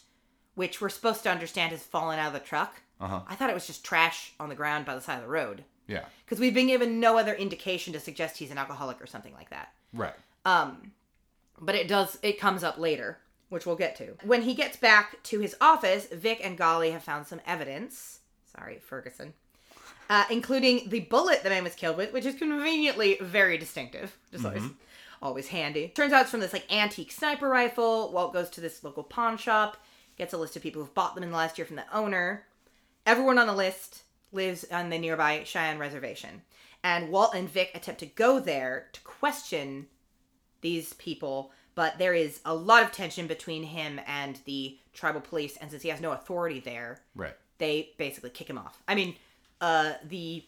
[0.56, 2.82] which we're supposed to understand has fallen out of the truck.
[3.00, 3.22] Uh-huh.
[3.28, 5.64] I thought it was just trash on the ground by the side of the road
[5.88, 6.06] Yeah.
[6.26, 9.50] because we've been given no other indication to suggest he's an alcoholic or something like
[9.50, 9.70] that.
[9.94, 10.14] Right.
[10.46, 10.92] Um,
[11.60, 12.18] but it does.
[12.22, 14.18] It comes up later, which we'll get to.
[14.24, 18.20] When he gets back to his office, Vic and Golly have found some evidence.
[18.56, 19.34] Sorry, Ferguson.
[20.10, 24.18] Uh, including the bullet the man was killed with, which is conveniently very distinctive.
[24.32, 24.64] Just always,
[25.22, 25.90] always handy.
[25.90, 28.12] Turns out it's from this like antique sniper rifle.
[28.12, 29.78] Walt goes to this local pawn shop,
[30.18, 32.46] gets a list of people who've bought them in the last year from the owner.
[33.06, 36.42] Everyone on the list lives on the nearby Cheyenne Reservation.
[36.84, 39.88] And Walt and Vic attempt to go there to question
[40.62, 45.58] these people, but there is a lot of tension between him and the tribal police,
[45.58, 47.36] and since he has no authority there, Right.
[47.58, 48.82] they basically kick him off.
[48.88, 49.16] I mean,
[49.60, 50.44] uh, the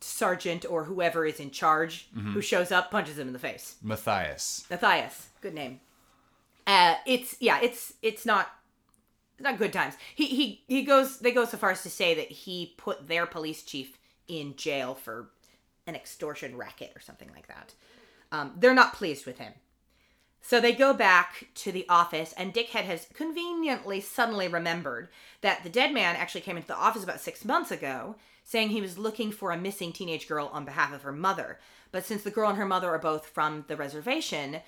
[0.00, 3.76] sergeant or whoever is in charge who shows up punches him in the face.
[3.82, 4.66] Matthias.
[4.70, 5.80] Matthias, good name.
[6.66, 8.50] Uh, it's yeah, it's it's not
[9.34, 9.94] it's not good times.
[10.14, 13.26] He he he goes they go so far as to say that he put their
[13.26, 15.30] police chief in jail for
[15.86, 17.74] an extortion racket or something like that.
[18.32, 19.52] Um, they're not pleased with him.
[20.40, 25.08] So they go back to the office, and Dickhead has conveniently suddenly remembered
[25.40, 28.80] that the dead man actually came into the office about six months ago, saying he
[28.80, 31.58] was looking for a missing teenage girl on behalf of her mother.
[31.90, 34.60] But since the girl and her mother are both from the reservation,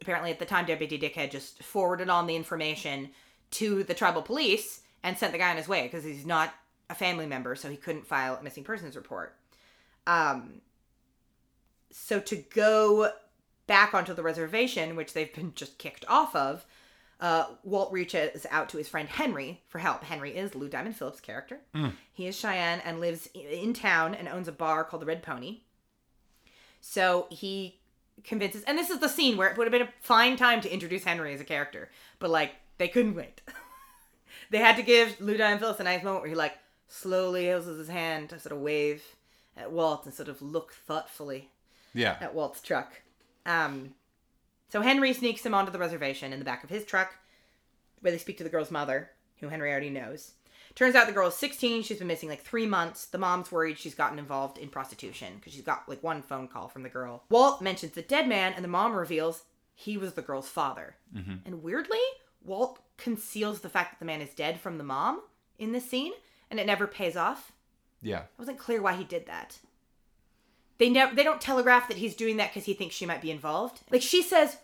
[0.00, 3.10] apparently at the time Deputy Dickhead just forwarded on the information
[3.52, 6.54] to the tribal police and sent the guy on his way because he's not
[6.88, 9.36] a family member, so he couldn't file a missing persons report.
[10.06, 10.62] Um,
[11.90, 13.12] so to go
[13.66, 16.64] back onto the reservation, which they've been just kicked off of,
[17.20, 20.04] uh, Walt reaches out to his friend Henry for help.
[20.04, 21.60] Henry is Lou Diamond Phillips' character.
[22.12, 25.60] He is Cheyenne and lives in town and owns a bar called the Red Pony.
[26.80, 27.78] So he
[28.24, 30.72] convinces, and this is the scene where it would have been a fine time to
[30.72, 33.42] introduce Henry as a character, but like they couldn't wait.
[34.50, 36.56] they had to give Lou Diamond Phillips a nice moment where he like
[36.88, 39.02] slowly hoses his hand to sort of wave
[39.56, 41.50] at Walt and sort of look thoughtfully
[41.92, 42.16] Yeah.
[42.20, 43.02] at Walt's truck.
[43.46, 43.94] Um,
[44.70, 47.14] so Henry sneaks him onto the reservation in the back of his truck,
[48.00, 50.32] where they speak to the girl's mother, who Henry already knows.
[50.74, 51.82] Turns out the girl is 16.
[51.82, 53.06] She's been missing like three months.
[53.06, 56.68] The mom's worried she's gotten involved in prostitution because she's got like one phone call
[56.68, 57.24] from the girl.
[57.28, 59.42] Walt mentions the dead man, and the mom reveals
[59.74, 60.94] he was the girl's father.
[61.14, 61.36] Mm-hmm.
[61.44, 61.98] And weirdly,
[62.44, 65.20] Walt conceals the fact that the man is dead from the mom
[65.58, 66.12] in this scene,
[66.50, 67.52] and it never pays off.
[68.00, 68.20] Yeah.
[68.20, 69.58] It wasn't clear why he did that.
[70.80, 73.30] They never they don't telegraph that he's doing that because he thinks she might be
[73.30, 73.82] involved.
[73.90, 74.56] Like she says,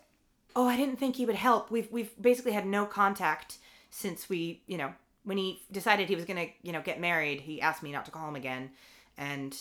[0.56, 1.70] "Oh, I didn't think he would help.
[1.70, 3.58] We've we've basically had no contact
[3.90, 7.42] since we, you know, when he decided he was gonna, you know, get married.
[7.42, 8.70] He asked me not to call him again,
[9.18, 9.54] and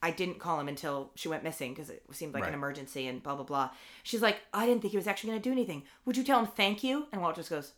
[0.00, 2.50] I didn't call him until she went missing because it seemed like Right.
[2.50, 3.70] an emergency and blah blah blah."
[4.04, 5.82] She's like, "I didn't think he was actually gonna do anything.
[6.04, 7.72] Would you tell him thank you?" And Walt just goes,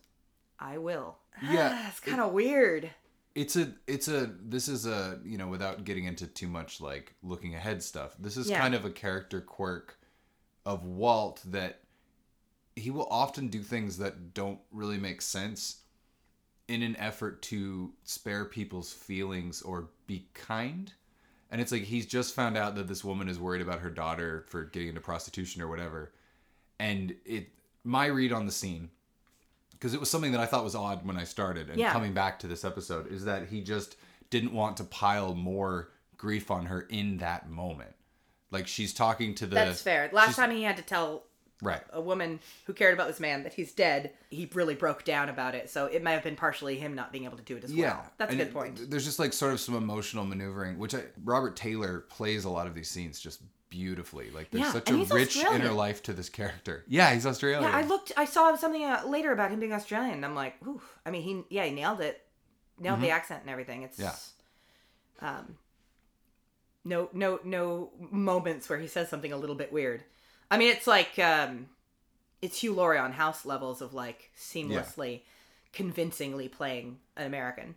[0.61, 2.91] "I will." Yeah, ah, it's kind of weird.
[3.35, 7.15] It's a it's a this is a you know without getting into too much like
[7.23, 8.61] looking ahead stuff this is Yeah.
[8.61, 9.99] kind of a character quirk
[10.65, 11.81] of walt that
[12.77, 15.79] he will often do things that don't really make sense
[16.69, 20.93] in an effort to spare people's feelings or be kind
[21.51, 24.45] and it's like he's just found out that this woman is worried about her daughter
[24.49, 26.13] for getting into prostitution or whatever
[26.79, 27.49] and it
[27.85, 28.89] my read on the scene
[29.85, 31.93] because it was something that I thought was odd when I started, and Yeah.
[31.93, 33.97] coming back to this episode is that he just
[34.31, 37.95] didn't want to pile more grief on her in that moment.
[38.51, 40.09] Like she's talking to the That's fair.
[40.11, 41.25] Last time he had to tell
[41.61, 45.29] right, a woman who cared about this man that he's dead, he really broke down
[45.29, 45.69] about it.
[45.69, 47.89] So it might have been partially him not being able to do it as yeah,
[47.97, 48.13] well.
[48.17, 48.91] That's a and good it- point.
[48.91, 52.67] There's just like sort of some emotional maneuvering, which I, Robert Taylor plays a lot
[52.67, 53.43] of these scenes just
[53.75, 54.31] beautifully.
[54.31, 55.63] Like there's Yeah, such a rich Australian.
[55.63, 56.85] inner life to this character.
[56.87, 57.63] Yeah, he's Australian.
[57.65, 58.13] Yeah, I looked.
[58.17, 60.15] I saw something uh, later about him being Australian.
[60.15, 60.81] and I'm like, ooh.
[61.05, 62.23] I mean, he yeah, he nailed it,
[62.79, 63.83] nailed the accent and everything.
[63.83, 64.15] It's Yeah.
[65.21, 65.57] Um,
[66.85, 70.05] no, no, no moments where he says something a little bit weird.
[70.51, 71.67] I mean, it's like um,
[72.43, 75.23] it's Hugh Laurie on House levels of like seamlessly,
[75.73, 77.75] convincingly playing an American.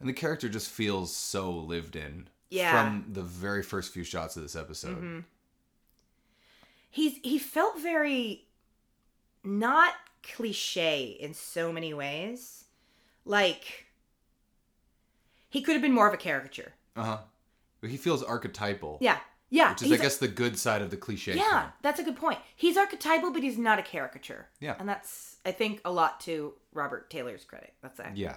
[0.00, 2.70] And the character just feels so lived in Yeah.
[2.84, 4.96] from the very first few shots of this episode.
[4.96, 5.18] Mm-hmm.
[6.90, 8.46] he's he felt very
[9.42, 12.64] not cliche in so many ways
[13.24, 13.86] like
[15.50, 17.18] he could have been more of a caricature Uh-huh.
[17.80, 18.98] But he feels archetypal.
[19.00, 19.18] yeah
[19.50, 21.34] yeah Which is, I guess, the good side of the cliche.
[21.36, 21.72] yeah thing.
[21.82, 24.76] that's a good point he's archetypal but he's not a caricature Yeah.
[24.78, 28.36] and that's i think a lot to robert taylor's credit that's that Yeah.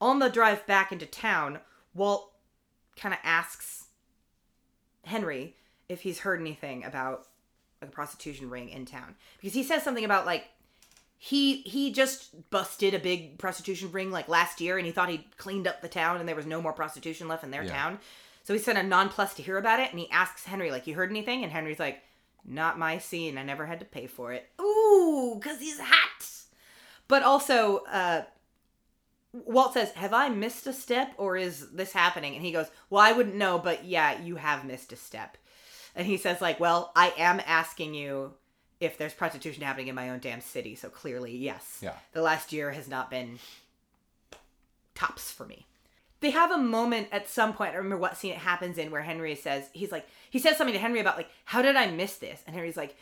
[0.00, 1.58] on the drive back into town,
[1.94, 2.30] Walt
[2.96, 3.84] kind of asks
[5.04, 5.56] Henry
[5.88, 7.26] if he's heard anything about
[7.82, 10.46] a prostitution ring in town because he says something about like
[11.18, 15.36] he he just busted a big prostitution ring like last year and he thought he'd
[15.36, 17.72] cleaned up the town and there was no more prostitution left in their Yeah.
[17.72, 17.98] town.
[18.44, 20.94] So he sent a nonplus to hear about it and he asks Henry like you
[20.94, 22.02] heard anything and Henry's like
[22.46, 23.38] not my scene.
[23.38, 24.48] I never had to pay for it.
[24.60, 26.30] Ooh, cuz he's hot.
[27.08, 28.24] But also uh
[29.34, 32.34] Walt says, Have I missed a step or is this happening?
[32.34, 35.36] And he goes, Well, I wouldn't know, but yeah, you have missed a step.
[35.94, 38.32] And he says, like, well, I am asking you
[38.80, 40.74] if there's prostitution happening in my own damn city.
[40.74, 41.78] So clearly, yes.
[41.80, 41.94] Yeah.
[42.12, 43.38] The last year has not been
[44.94, 45.66] tops for me.
[46.20, 49.02] They have a moment at some point, I remember what scene it happens in, where
[49.02, 52.16] Henry says, he's like, he says something to Henry about, like, how did I miss
[52.16, 52.42] this?
[52.46, 52.96] And Henry's like,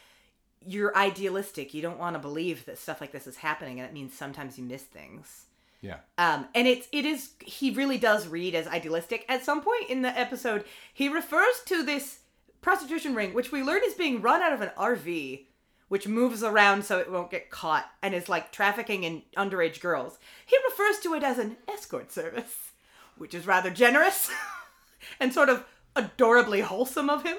[0.67, 1.73] you're idealistic.
[1.73, 4.59] You don't want to believe that stuff like this is happening, and it means sometimes
[4.59, 5.47] you miss things.
[5.83, 5.99] Yeah.
[6.17, 9.27] Um, and it's it is he really does read as idealistic.
[9.29, 10.65] At some point in the episode,
[10.95, 12.21] he refers to this
[12.63, 15.47] prostitution ring, which we learn is being run out of an RV,
[15.89, 20.19] which moves around so it won't get caught, and is like trafficking in underage girls.
[20.47, 22.71] He refers to it as an escort service,
[23.19, 24.31] which is rather generous
[25.21, 25.65] and sort of
[25.97, 27.37] adorably wholesome of him.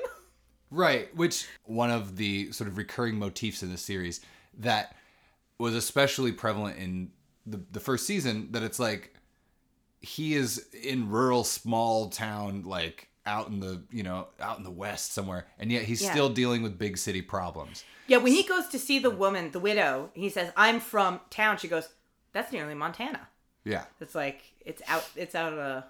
[0.70, 4.20] Right, which one of the sort of recurring motifs in the series
[4.58, 4.96] that
[5.58, 7.12] was especially prevalent in
[7.46, 9.14] the the first season that it's like
[10.00, 14.72] he is in rural small town like out in the, you know, out in the
[14.72, 16.12] west somewhere and yet he's Yeah.
[16.12, 17.86] still dealing with big city problems.
[18.08, 21.58] Yeah, when he goes to see the woman, the widow, he says, "I'm from town."
[21.58, 21.88] She goes,
[22.34, 23.30] "That's nearly Montana."
[23.64, 23.86] Yeah.
[24.02, 25.10] It's like it's out.
[25.16, 25.86] It's out of a.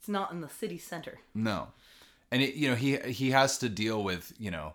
[0.00, 1.18] It's not in the city center.
[1.34, 1.68] No.
[2.32, 4.74] And it, you know, he he has to deal with, you know,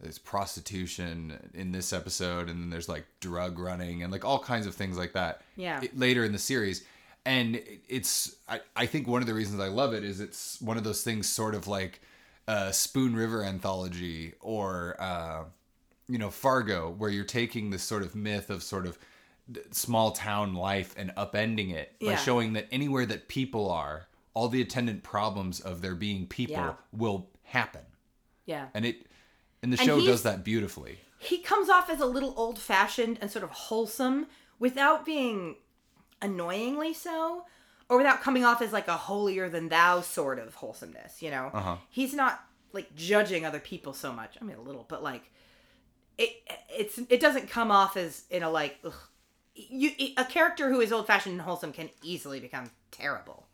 [0.00, 4.66] there's prostitution in this episode and then there's like drug running and like all kinds
[4.66, 5.42] of things like that.
[5.56, 5.80] Yeah.
[5.82, 6.84] it- later in the series.
[7.26, 10.76] And it's I, I think one of the reasons I love it is it's one
[10.78, 12.00] of those things sort of like
[12.46, 15.44] uh, Spoon River anthology or uh,
[16.08, 18.98] you know Fargo where you're taking this sort of myth of sort of
[19.72, 22.16] small town life and upending it by Yeah.
[22.16, 26.74] showing that anywhere that people are all the attendant problems of there being people Yeah.
[26.92, 27.82] will happen
[28.46, 28.68] Yeah.
[28.74, 29.06] and it
[29.62, 33.18] and the And show does that beautifully He comes off as a little old fashioned
[33.20, 34.26] and sort of wholesome
[34.58, 35.56] without being
[36.22, 37.44] annoyingly so,
[37.88, 41.22] or without coming off as like a holier than thou sort of wholesomeness.
[41.22, 41.76] You know, Uh-huh.
[41.90, 42.40] he's not
[42.72, 44.36] like judging other people so much.
[44.40, 45.30] I mean, a little, but like
[46.18, 46.30] it
[46.70, 48.92] it's it doesn't come off as in a like ugh.
[49.54, 53.46] you a character who is old fashioned and wholesome can easily become terrible,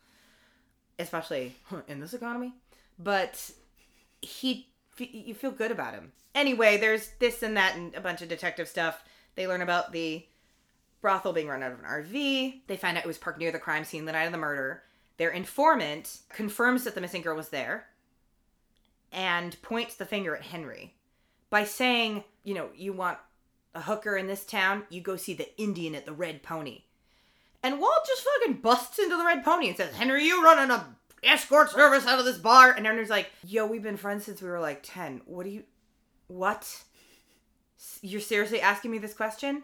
[0.98, 1.54] especially
[1.88, 2.52] in this economy.
[2.98, 3.50] But
[4.22, 6.12] he you feel good about him.
[6.34, 9.02] Anyway, there's this and that and a bunch of detective stuff.
[9.34, 10.26] They learn about the
[11.00, 12.62] brothel being run out of an RV.
[12.66, 14.82] They find out it was parked near the crime scene the night of the murder.
[15.16, 17.86] Their informant confirms that the missing girl was there
[19.12, 20.94] and points the finger at Henry
[21.50, 23.18] by saying, you know, you want
[23.74, 26.82] a hooker in this town, you go see the Indian at the Red Pony.
[27.62, 30.96] And Walt just fucking busts into the Red Pony and says, Henry, you running a
[31.26, 32.72] escort service out of this bar?
[32.72, 35.22] And Henry's like, yo, we've been friends since we were like 10.
[35.26, 35.64] What do you,
[36.26, 36.82] what?
[38.00, 39.62] You're seriously asking me this question?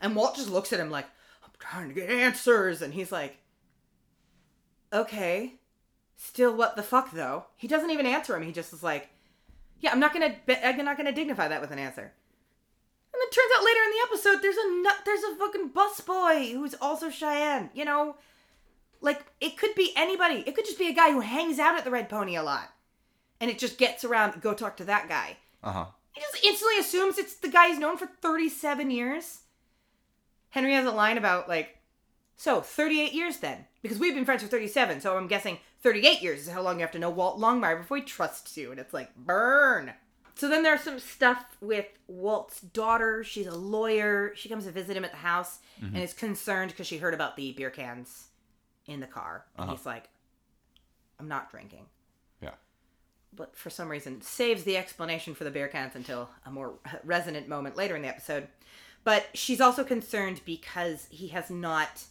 [0.00, 1.06] And Walt just looks at him like,
[1.44, 2.82] I'm trying to get answers.
[2.82, 3.36] And he's like,
[4.92, 5.54] okay.
[6.16, 7.46] Still, what the fuck though?
[7.56, 8.42] He doesn't even answer him.
[8.42, 9.08] He just is like,
[9.80, 12.12] yeah, I'm not gonna, I'm not gonna dignify that with an answer.
[13.12, 16.52] And it turns out later in the episode, there's a nut, there's a fucking busboy
[16.52, 17.70] who's also Cheyenne.
[17.74, 18.16] You know,
[19.02, 20.44] like it could be anybody.
[20.46, 22.72] It could just be a guy who hangs out at the Red Pony a lot,
[23.40, 24.40] and it just gets around.
[24.40, 25.36] Go talk to that guy.
[25.62, 29.40] uh-huh He just instantly assumes it's the guy he's known for 37 years.
[30.50, 31.78] Henry has a line about, like,
[32.36, 33.66] so 38 years then.
[33.80, 36.82] Because we've been friends for 37, so I'm guessing 38 years is how long you
[36.82, 38.70] have to know Walt Longmire before he trusts you.
[38.70, 39.94] And it's like, burn.
[40.34, 43.24] So then there's some stuff with Walt's daughter.
[43.24, 44.32] She's a lawyer.
[44.36, 47.36] She comes to visit him at the house and is concerned because she heard about
[47.36, 48.28] the beer cans
[48.86, 49.44] in the car.
[49.58, 50.08] And he's like,
[51.20, 51.86] I'm not drinking
[52.40, 52.50] yeah
[53.34, 57.48] but for some reason saves the explanation for the beer cans until a more resonant
[57.48, 58.48] moment later in the episode.
[59.04, 62.02] But she's also concerned because he has not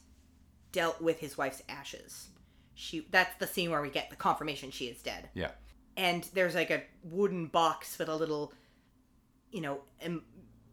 [0.72, 2.30] dealt with his wife's ashes.
[2.74, 5.52] she that's the scene where we get the confirmation she is dead Yeah.
[5.98, 8.54] and there's like a wooden box with a little
[9.52, 9.82] you know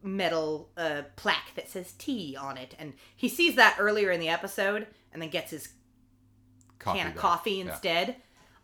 [0.03, 4.29] metal uh, plaque that says T on it and he sees that earlier in the
[4.29, 5.69] episode and then gets his
[6.88, 7.20] Coffee can of though.
[7.20, 7.64] coffee Yeah.
[7.70, 8.16] instead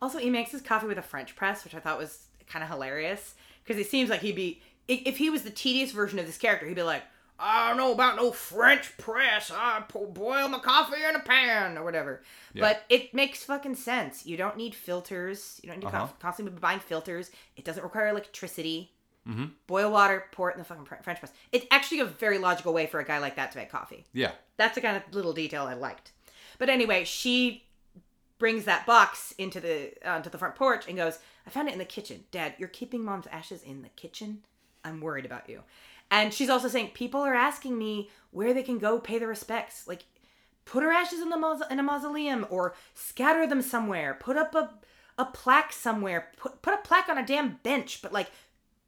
[0.02, 2.68] also he makes his coffee with a french press which i thought was kind of
[2.70, 6.36] hilarious because it seems like he'd be if he was the tedious version of this
[6.38, 7.02] character he'd be like
[7.36, 9.50] I don't know about no French press.
[9.52, 12.22] I boil my coffee in a pan or whatever.
[12.54, 14.24] But it makes fucking sense.
[14.24, 15.58] You don't need filters.
[15.60, 15.98] You don't need to Uh-huh.
[16.06, 17.32] conf- constantly be buying filters.
[17.56, 18.92] It doesn't require electricity.
[19.28, 19.46] Mm-hmm.
[19.66, 21.32] Boil water, pour it in the fucking French press.
[21.50, 24.04] It's actually a very logical way for a guy like that to make coffee.
[24.12, 24.30] Yeah.
[24.56, 26.12] That's the kind of little detail I liked.
[26.58, 27.64] But anyway, she
[28.44, 31.78] brings that box into the onto the front porch and goes, "I found it in
[31.78, 32.26] the kitchen.
[32.30, 34.44] Dad, you're keeping mom's ashes in the kitchen.
[34.84, 35.62] I'm worried about you."
[36.10, 39.88] And she's also saying, "People are asking me where they can go pay their respects.
[39.88, 40.04] Like,
[40.66, 44.12] put her ashes in the maus- in a mausoleum or scatter them somewhere.
[44.12, 44.78] Put up a
[45.16, 46.30] a plaque somewhere.
[46.36, 48.02] Put put a plaque on a damn bench.
[48.02, 48.30] But like,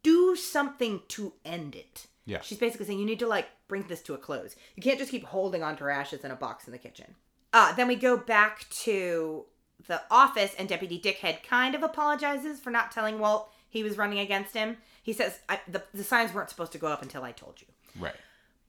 [0.02, 2.42] do something to end it." Yeah.
[2.42, 4.54] She's basically saying you need to like bring this to a close.
[4.74, 7.14] You can't just keep holding on to her ashes in a box in the kitchen.
[7.56, 9.46] Uh, then we go back to
[9.86, 14.18] the office, and Deputy Dickhead kind of apologizes for not telling Walt he was running
[14.18, 14.76] against him.
[15.02, 17.66] He says I, the the signs weren't supposed to go up until I told you.
[17.98, 18.12] Right.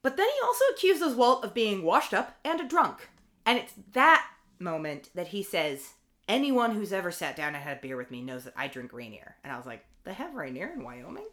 [0.03, 3.09] But then he also accuses Walt of being washed up and a drunk.
[3.45, 4.25] And it's that
[4.57, 5.95] moment that he says,
[6.29, 8.93] Anyone who's ever sat down and had a beer with me knows that I drink
[8.93, 9.35] Rainier.
[9.43, 11.27] And I was like, They have Rainier in Wyoming?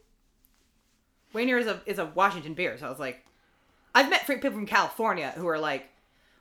[1.32, 3.24] Rainier is a is a Washington beer, so I was like,
[3.94, 5.88] I've met people from California who are like,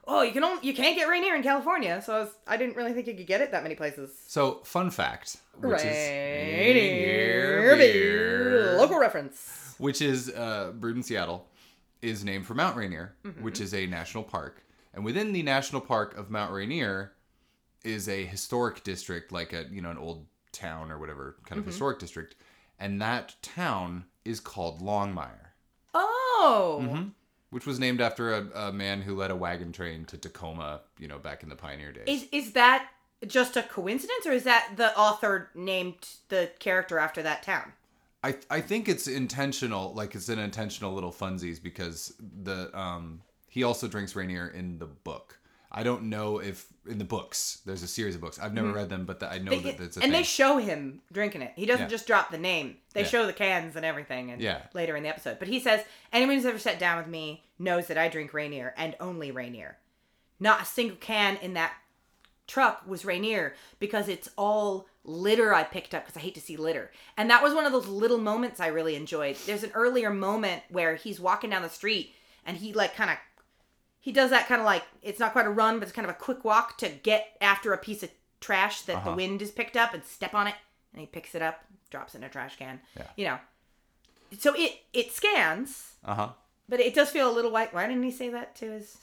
[0.06, 2.76] Oh, you can only you can't get Rainier in California, so I, was, I didn't
[2.76, 4.10] really think you could get it that many places.
[4.26, 8.76] So, fun fact, which Rainier is beer.
[8.78, 9.74] local reference.
[9.78, 11.46] which is uh, brewed in Seattle,
[12.02, 13.42] is named for Mount Rainier, Mm-hmm.
[13.42, 14.62] which is a national park.
[14.92, 17.12] And within the national park of Mount Rainier
[17.82, 21.60] is a historic district, like a you know an old town or whatever kind Mm-hmm.
[21.60, 22.36] of historic district,
[22.78, 25.48] and that town is called Longmire,
[25.94, 27.08] Oh, Mm-hmm.
[27.54, 31.06] Which was named after a, a man who led a wagon train to Tacoma, you
[31.06, 32.02] know, back in the pioneer days.
[32.08, 32.88] Is is that
[33.28, 35.94] just a coincidence, or is that the author named
[36.30, 37.72] the character after that town?
[38.24, 43.62] I I think it's intentional, like it's an intentional little funsies because the um he
[43.62, 45.38] also drinks Rainier in the book.
[45.76, 48.38] I don't know if in the books there's a series of books.
[48.38, 49.64] I've never read them, but the, I know Mm-hmm.
[49.64, 50.20] They- that that's a and thing.
[50.20, 51.52] they show him drinking it.
[51.56, 51.88] He doesn't Yeah.
[51.90, 52.76] just drop the name.
[52.92, 53.06] They Yeah.
[53.08, 54.30] show the cans and everything.
[54.30, 54.62] And Yeah.
[54.72, 55.82] later in the episode, but he says
[56.12, 59.78] anyone who's ever sat down with me knows that I drink Rainier and only Rainier.
[60.38, 61.72] Not a single can in that
[62.46, 66.56] truck was Rainier because it's all litter I picked up because I hate to see
[66.56, 66.90] litter.
[67.16, 69.36] And that was one of those little moments I really enjoyed.
[69.46, 72.14] There's an earlier moment where he's walking down the street
[72.46, 73.16] and he like kind of
[74.04, 76.14] he does that kind of like it's not quite a run, but it's kind of
[76.14, 79.14] a quick walk to get after a piece of trash that the Uh-huh.
[79.16, 80.54] wind has picked up and step on it,
[80.92, 82.80] and he picks it up, drops it in a trash can.
[82.96, 83.06] Yeah.
[83.16, 83.38] You know.
[84.38, 86.28] So it it scans, uh huh.
[86.68, 87.72] but it does feel a little white.
[87.72, 88.98] Why didn't he say that to his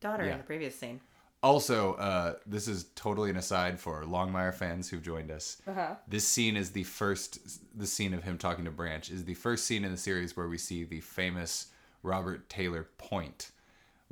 [0.00, 0.32] daughter Yeah.
[0.32, 1.00] in the previous scene?
[1.44, 5.60] Also, uh, this is totally an aside for Longmire fans who've joined us.
[5.66, 5.96] Uh-huh.
[6.06, 7.38] This scene is the first,
[7.76, 10.48] the scene of him talking to Branch is the first scene in the series where
[10.48, 11.66] we see the famous
[12.04, 13.50] Robert Taylor point,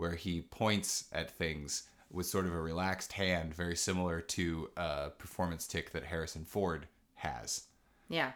[0.00, 5.10] where he points at things with sort of a relaxed hand, very similar to a
[5.10, 6.86] performance tic that Harrison Ford
[7.16, 7.64] has.
[8.08, 8.32] Yeah.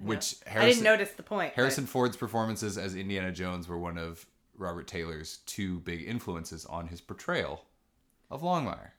[0.00, 1.52] Which I Harrison, didn't notice the point.
[1.54, 4.26] but- Harrison Ford's performances as Indiana Jones were one of
[4.56, 7.64] Robert Taylor's two big influences on his portrayal
[8.30, 8.90] of Longmire.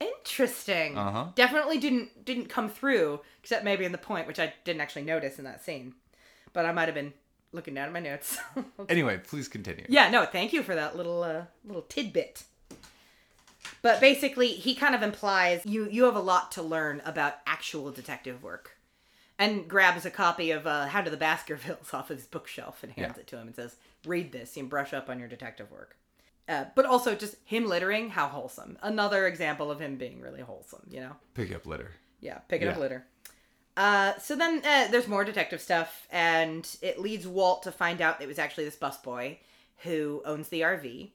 [0.00, 0.98] Interesting.
[0.98, 1.26] Uh-huh.
[1.36, 5.38] Definitely didn't didn't come through, except maybe in the point, which I didn't actually notice
[5.38, 5.94] in that scene.
[6.52, 7.14] But I might have been
[7.56, 8.38] looking down at my notes.
[8.88, 9.84] Anyway, please continue.
[9.88, 12.44] yeah, no, thank you for that little uh, little tidbit.
[13.82, 17.90] But basically, he kind of implies you you have a lot to learn about actual
[17.90, 18.76] detective work,
[19.38, 23.14] and grabs a copy of uh, Hound of the Baskervilles off his bookshelf and hands
[23.16, 23.20] Yeah.
[23.22, 25.96] it to him and says, "Read this and brush up on your detective work."
[26.48, 28.78] Uh, but also just him littering, how wholesome.
[28.82, 31.16] Another example of him being really wholesome, you know.
[31.34, 31.90] Pick up litter.
[32.20, 32.80] Yeah, picking up Yeah.
[32.80, 33.06] litter.
[33.76, 38.22] Uh, so then uh, there's more detective stuff, and it leads Walt to find out
[38.22, 39.36] it was actually this busboy
[39.82, 41.10] who owns the RV.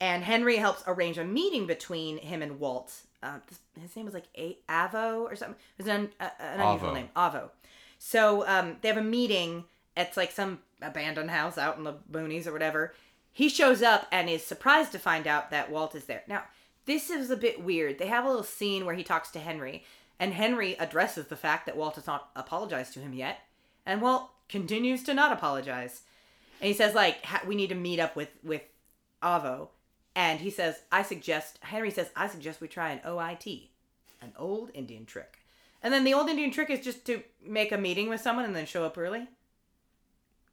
[0.00, 2.92] And Henry helps arrange a meeting between him and Walt.
[3.22, 5.56] Uh, this, his name was like a- Avo or something.
[5.78, 6.94] It was an, uh, an unusual Avo.
[6.94, 7.08] name.
[7.16, 7.50] Avo.
[7.98, 9.64] So um, they have a meeting.
[9.96, 12.94] It's like some abandoned house out in the boonies or whatever.
[13.32, 16.22] He shows up and is surprised to find out that Walt is there.
[16.26, 16.42] Now,
[16.84, 17.98] this is a bit weird.
[17.98, 19.84] They have a little scene where he talks to Henry,
[20.22, 23.40] and Henry addresses the fact that Walt has not apologized to him yet,
[23.84, 26.02] and Walt continues to not apologize.
[26.60, 28.62] And he says, like, we need to meet up with with
[29.20, 29.70] Avo,
[30.14, 31.58] and he says, I suggest.
[31.62, 33.70] Henry says, I suggest we try an OIT.
[34.20, 35.38] an old Indian trick.
[35.82, 38.54] And then the old Indian trick is just to make a meeting with someone and
[38.54, 39.26] then show up early.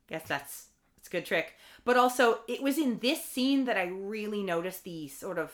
[0.07, 1.53] Guess that's it's a good trick.
[1.85, 5.51] But also, it was in this scene that I really noticed the sort of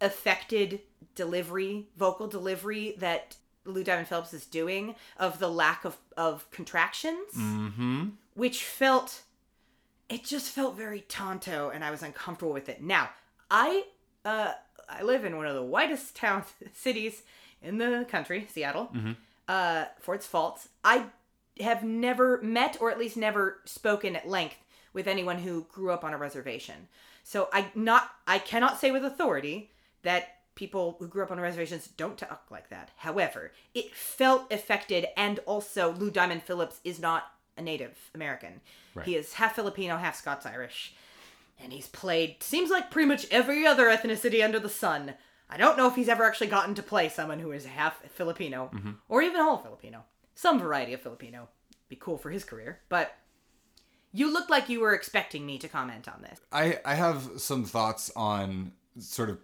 [0.00, 0.80] affected
[1.14, 7.32] delivery, vocal delivery that Lou Diamond Phillips is doing of the lack of, of contractions,
[7.36, 8.08] Mm-hmm.
[8.34, 9.22] which felt,
[10.08, 12.82] it just felt very tonto and I was uncomfortable with it.
[12.82, 13.10] Now,
[13.50, 13.84] I,
[14.24, 14.52] uh,
[14.88, 17.22] I live in one of the whitest towns, cities
[17.62, 18.90] in the country, Seattle,
[19.48, 20.68] uh, for its faults.
[20.84, 21.06] I
[21.60, 24.56] have never met or at least never spoken at length
[24.92, 26.88] with anyone who grew up on a reservation.
[27.24, 29.70] So I not I cannot say with authority
[30.08, 32.88] that people who grew up on reservations don't talk like that.
[32.96, 37.24] However, it felt affected and also Lou Diamond Phillips is not
[37.58, 38.62] a native American.
[39.04, 40.94] He is half Filipino, half Scots Irish.
[41.60, 45.12] And he's played seems like pretty much every other ethnicity under the sun.
[45.50, 48.70] I don't know if he's ever actually gotten to play someone who is half Filipino
[48.72, 48.92] mm-hmm.
[49.10, 50.04] or even all Filipino.
[50.34, 51.50] Some variety of Filipino.
[51.90, 53.14] Be cool for his career, but
[54.12, 56.40] you looked like you were expecting me to comment on this.
[56.50, 59.38] I I have some thoughts on sort of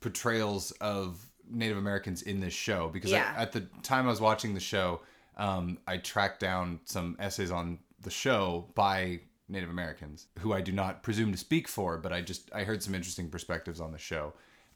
[0.00, 3.32] portrayals of Native Americans in this show because Yeah.
[3.36, 5.00] I, at the time I was watching the show,
[5.36, 10.72] um, I tracked down some essays on the show by Native Americans who I do
[10.72, 13.98] not presume to speak for, but I just I heard some interesting perspectives on the
[13.98, 14.32] show,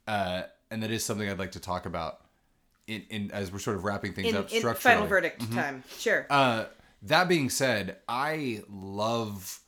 [0.06, 2.20] uh, and that is something I'd like to talk about
[2.86, 4.94] in, in as we're sort of wrapping things In, up in structurally.
[4.94, 5.82] final verdict time.
[5.98, 6.26] Sure.
[6.30, 6.66] Uh,
[7.02, 9.60] that being said, I love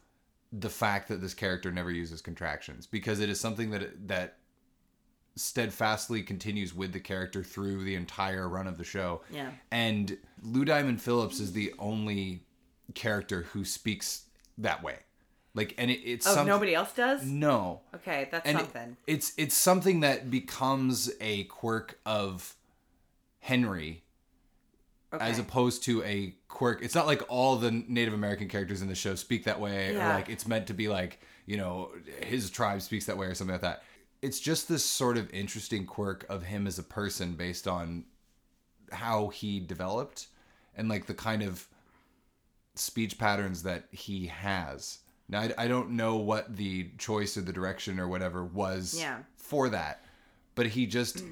[0.52, 4.36] the fact that this character never uses contractions because it is something that that
[5.36, 9.22] steadfastly continues with the character through the entire run of the show.
[9.30, 9.50] Yeah.
[9.70, 12.42] And Lou Diamond Phillips is the only
[12.94, 14.24] character who speaks
[14.58, 14.98] that way.
[15.54, 17.24] Like, and it, it's oh, some- nobody else does?
[17.24, 18.96] No, Okay, that's and it- something.
[19.06, 22.54] it's it's something that becomes a quirk of
[23.40, 24.02] Henry
[25.14, 25.24] Okay.
[25.26, 26.82] as opposed to a quirk.
[26.82, 30.10] It's not like all the Native American characters in the show speak that way, Yeah.
[30.10, 31.90] or like it's meant to be like you know
[32.22, 33.82] his tribe speaks that way or something like that.
[34.22, 38.04] It's just this sort of interesting quirk of him as a person based on
[38.92, 40.28] how he developed
[40.76, 41.66] and like the kind of
[42.74, 44.98] speech patterns that he has.
[45.28, 49.18] Now I, I don't know what the choice or the direction or whatever was Yeah.
[49.36, 50.04] for that,
[50.54, 51.22] but he just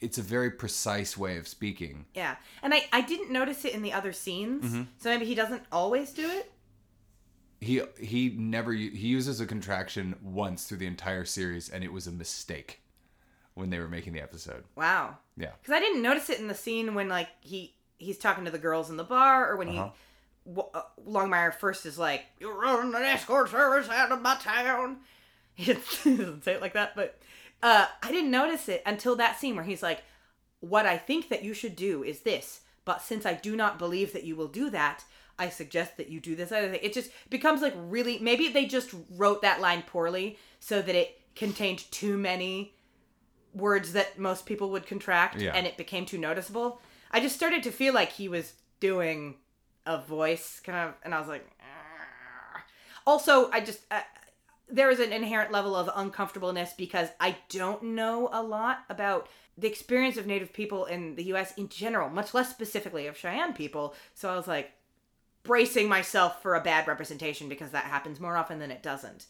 [0.00, 2.06] it's a very precise way of speaking.
[2.14, 2.34] yeah.
[2.62, 4.82] And I, I didn't notice it in the other scenes, Mm-hmm.
[4.98, 6.51] so maybe he doesn't always do it.
[7.62, 12.06] He he never he uses a contraction once through the entire series, and it was
[12.08, 12.80] a mistake
[13.54, 14.64] when they were making the episode.
[14.74, 15.18] Wow.
[15.36, 18.50] Yeah, Because I didn't notice it in the scene when like he he's talking to
[18.50, 19.90] the girls in the bar, or when Uh-huh.
[20.44, 24.36] he w- uh, Longmire first is like, "You're running an escort service out of my
[24.36, 24.98] town."
[25.54, 27.20] He doesn't say it like that, but
[27.62, 30.02] uh, I didn't notice it until that scene where he's like,
[30.60, 34.12] "What I think that you should do is this, but since I do not believe
[34.14, 35.04] that you will do that."
[35.38, 36.80] I suggest that you do this other thing.
[36.82, 38.18] It just becomes like really.
[38.18, 42.74] Maybe they just wrote that line poorly so that it contained too many
[43.54, 45.52] words that most people would contract Yeah.
[45.54, 46.80] and it became too noticeable.
[47.10, 49.36] I just started to feel like he was doing
[49.84, 52.62] a voice kind of and I was like "Argh."
[53.06, 54.00] also I just uh,
[54.68, 59.28] there is an inherent level of uncomfortableness because I don't know a lot about
[59.58, 63.52] the experience of native people in the US in general, much less specifically of Cheyenne
[63.52, 63.94] people.
[64.14, 64.72] So I was like
[65.44, 69.26] bracing myself for a bad representation because that happens more often than it doesn't.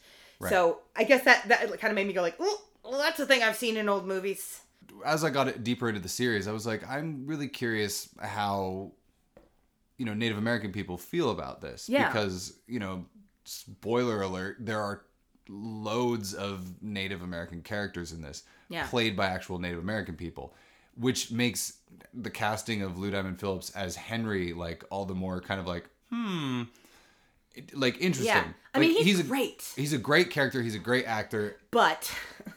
[0.49, 3.27] So I guess that that kind of made me go like, "Ooh, well, that's a
[3.27, 4.61] thing I've seen in old movies."
[5.07, 8.93] as I got deeper into the series, I was like, I'm really curious how
[9.99, 12.09] you know Native American people feel about this Yeah.
[12.09, 13.07] because you know,
[13.45, 15.05] spoiler alert, there are
[15.49, 18.87] loads of Native American characters in this Yeah.
[18.89, 20.55] played by actual Native American people,
[20.97, 21.75] which makes
[22.15, 25.89] the casting of Lou Diamond Phillips as Henry like all the more kind of like
[26.13, 26.63] hmm.
[27.75, 28.27] Like interesting.
[28.27, 28.45] Yeah.
[28.75, 30.63] I Like, mean, he's, a, great, He's a great character.
[30.63, 32.11] He's a great actor but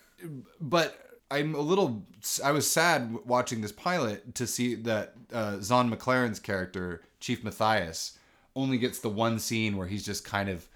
[0.62, 0.98] but
[1.32, 2.04] I'm a little.
[2.44, 8.18] I was sad watching this pilot to see that uh, Zahn McClarnon's character, Chief Matthias,
[8.56, 10.68] only gets the one scene where he's just kind of.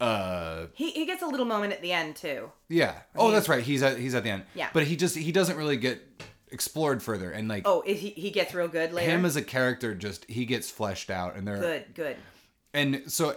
[0.00, 2.52] Uh he, he gets a little moment at the end too.
[2.68, 4.68] yeah oh that's right he's at he's at the end Yeah.
[4.72, 6.00] but he just he doesn't really get
[6.50, 9.10] explored further and like Oh, he he gets real good later.
[9.10, 12.16] him as a character just he gets fleshed out and there good, good.
[12.74, 13.34] and so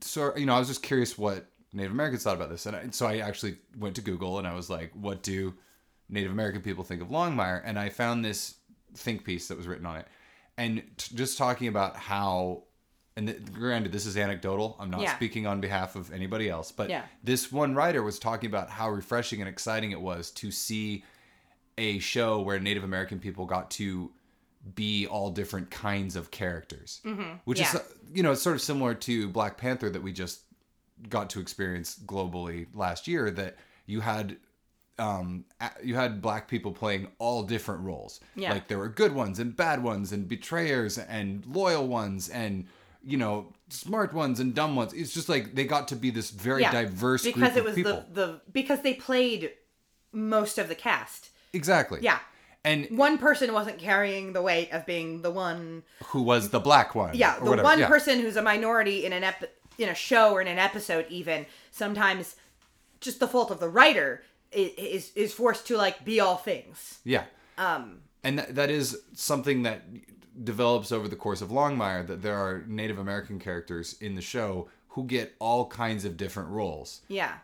[0.00, 2.86] so you know i was just curious what native americans thought about this and I,
[2.90, 5.54] so i actually went to google and i was like what do
[6.08, 8.54] native american people think of longmire and i found this
[8.94, 10.06] think piece that was written on it
[10.58, 12.64] and t- just talking about how
[13.16, 15.14] and th- granted this is anecdotal i'm not Yeah.
[15.16, 17.02] speaking on behalf of anybody else but Yeah.
[17.24, 21.04] this one writer was talking about how refreshing and exciting it was to see
[21.78, 24.10] a show where Native American people got to
[24.74, 27.34] be all different kinds of characters, mm-hmm.
[27.44, 27.74] which Yeah.
[27.74, 27.80] is
[28.14, 30.40] you know it's sort of similar to Black Panther that we just
[31.08, 33.30] got to experience globally last year.
[33.30, 33.56] That
[33.86, 34.36] you had
[34.98, 35.44] um
[35.82, 38.52] you had black people playing all different roles Yeah.
[38.52, 42.66] like there were good ones and bad ones and betrayers and loyal ones and
[43.02, 46.28] you know smart ones and dumb ones it's just like they got to be this
[46.30, 49.50] very diverse because group it of was people the the because they played
[50.12, 51.30] most of the cast.
[51.52, 52.18] Exactly Yeah.
[52.64, 56.94] and One person wasn't carrying the weight of being the one who was the black
[56.94, 57.62] one yeah, the whatever.
[57.64, 57.88] one Yeah.
[57.88, 61.46] person who's a minority in an ep- in a show or in an episode even
[61.70, 62.36] sometimes
[63.00, 64.22] just the fault of the writer
[64.52, 66.98] is is forced to like be all things.
[67.04, 67.24] Yeah.
[67.58, 69.82] Um And that, that is something that
[70.44, 74.68] develops over the course of Longmire that there are Native American characters in the show
[74.88, 77.00] who get all kinds of different roles.
[77.08, 77.34] yeah.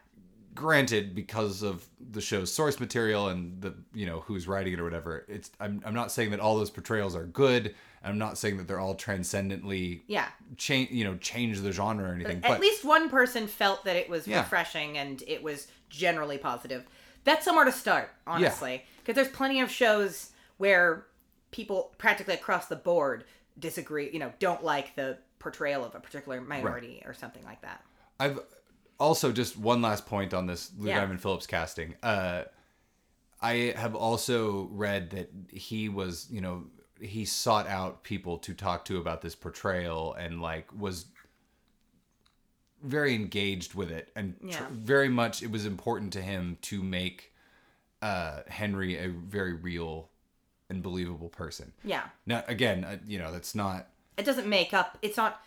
[0.59, 4.83] Granted, because of the show's source material and the you know who's writing it or
[4.85, 7.77] whatever, it's I'm, I'm not saying that all those portrayals are good.
[8.03, 10.27] I'm not saying that they're all transcendently Yeah.
[10.57, 12.41] change you know change the genre or anything.
[12.41, 14.41] but, At but least one person felt that it was Yeah.
[14.41, 16.85] refreshing and it was generally positive.
[17.23, 18.85] That's somewhere to start, honestly.
[18.99, 21.07] Because there's plenty of shows where
[21.53, 23.27] people practically across the board
[23.61, 27.85] disagree, you know, don't like the portrayal of a particular minority or something like that.
[28.19, 28.41] I've
[28.99, 31.01] also just one last point on this Lou Yeah.
[31.01, 31.95] Diamond Phillips casting.
[32.03, 32.45] Uh,
[33.41, 36.65] I have also read that he was, you know,
[37.01, 41.07] he sought out people to talk to about this portrayal and like was
[42.83, 47.33] very engaged with it and tr- very much it was important to him to make
[48.03, 50.09] uh, Henry a very real
[50.71, 51.73] and believable person.
[51.85, 52.05] Yeah.
[52.27, 55.41] Now, again, uh, you know, that's not It doesn't make up, it's not,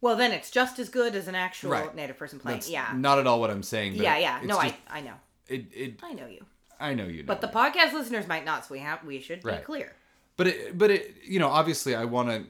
[0.00, 1.94] well, then it's just as good as an actual Right.
[1.94, 2.58] native person playing.
[2.58, 2.92] that's Yeah.
[2.94, 3.94] not at all what I'm saying.
[3.96, 4.40] But Yeah, yeah.
[4.42, 5.14] No, just- I, I know.
[5.48, 6.44] it, it I know you.
[6.78, 7.26] I know you know.
[7.26, 9.58] But the podcast listeners might not, so we have we should Right.
[9.60, 9.94] be clear.
[10.36, 12.46] but it, but it, you know, obviously, I want to.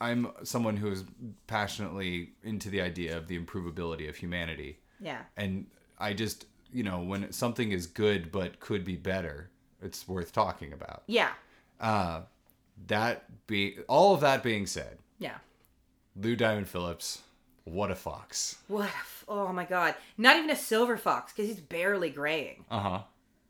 [0.00, 1.04] I'm someone who is
[1.46, 5.24] passionately into the idea of the improvability of humanity, Yeah.
[5.36, 5.66] and
[5.98, 9.50] I just, you know, when something is good but could be better,
[9.82, 11.02] it's worth talking about.
[11.06, 11.32] Yeah.
[11.78, 12.22] Uh,
[12.86, 15.36] that be all of that being said, Yeah.
[16.16, 17.22] Lou Diamond Phillips,
[17.64, 18.58] what a fox.
[18.68, 18.84] What?
[18.86, 19.94] a f- Oh my god!
[20.18, 22.64] Not even a silver fox because he's barely graying.
[22.70, 23.00] Uh huh.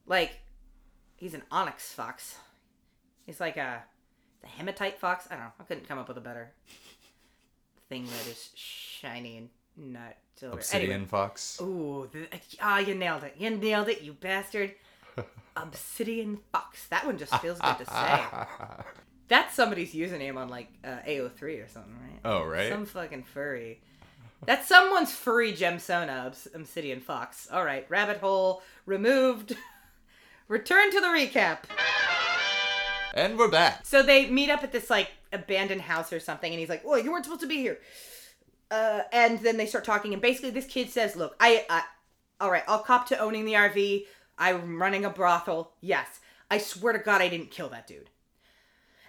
[0.07, 0.33] Like,
[1.17, 2.37] he's an onyx fox.
[3.27, 3.83] He's like a
[4.43, 5.27] the hematite fox.
[5.31, 5.53] I don't know.
[5.61, 6.53] I couldn't come up with a better
[7.89, 10.57] thing that is shiny and not silver.
[10.57, 11.07] Obsidian Anyway.
[11.09, 11.59] fox.
[11.63, 12.27] Ooh, the,
[12.61, 13.35] ah, you nailed it.
[13.39, 14.75] You nailed it, you bastard.
[15.57, 16.87] Obsidian fox.
[16.89, 18.21] That one just feels good to say.
[19.31, 22.20] That's somebody's username on like uh, AO3 or something, right?
[22.24, 22.68] Oh right.
[22.68, 23.81] Some fucking furry.
[24.45, 27.47] That's someone's furry gemsona, obs- obsidian fox.
[27.51, 29.57] All right, rabbit hole removed.
[30.49, 31.59] Return to the recap.
[33.14, 33.87] And we're back.
[33.87, 36.97] So they meet up at this like abandoned house or something, and he's like, "Oh,
[36.97, 37.78] you weren't supposed to be here."
[38.68, 41.85] Uh, and then they start talking, and basically this kid says, "Look, I, I,
[42.41, 44.07] all right, I'll cop to owning the RV.
[44.39, 45.70] I'm running a brothel.
[45.81, 46.18] Yes,
[46.51, 48.11] I swear to God, I didn't kill that dude."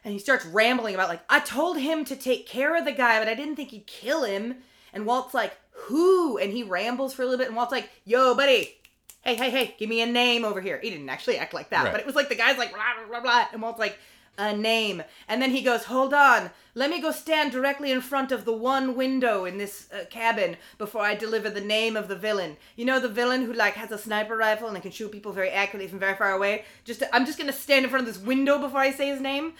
[0.04, 3.20] And he starts rambling about like, "I told him to take care of the guy,
[3.20, 4.58] but I didn't think he'd kill him."
[4.93, 8.34] And Walt's like, "Who?" And he rambles for a little bit, and Walt's like, "Yo,
[8.36, 8.76] buddy."
[9.24, 10.80] Hey, hey, hey, give me a name over here.
[10.82, 11.91] He didn't actually act like that, Right.
[11.91, 13.99] but it was like the guy's like, blah, blah, blah, blah, and Walt's like,
[14.39, 15.04] a name.
[15.28, 18.54] And then he goes, Hold on, let me go stand directly in front of the
[18.54, 22.58] one window in this uh, cabin before I deliver the name of the villain.
[22.76, 25.52] You know, the villain who, like, has a sniper rifle and can shoot people very
[25.52, 26.64] accurately from very far away?
[26.86, 29.54] Just, I'm just gonna stand in front of this window before I say his name.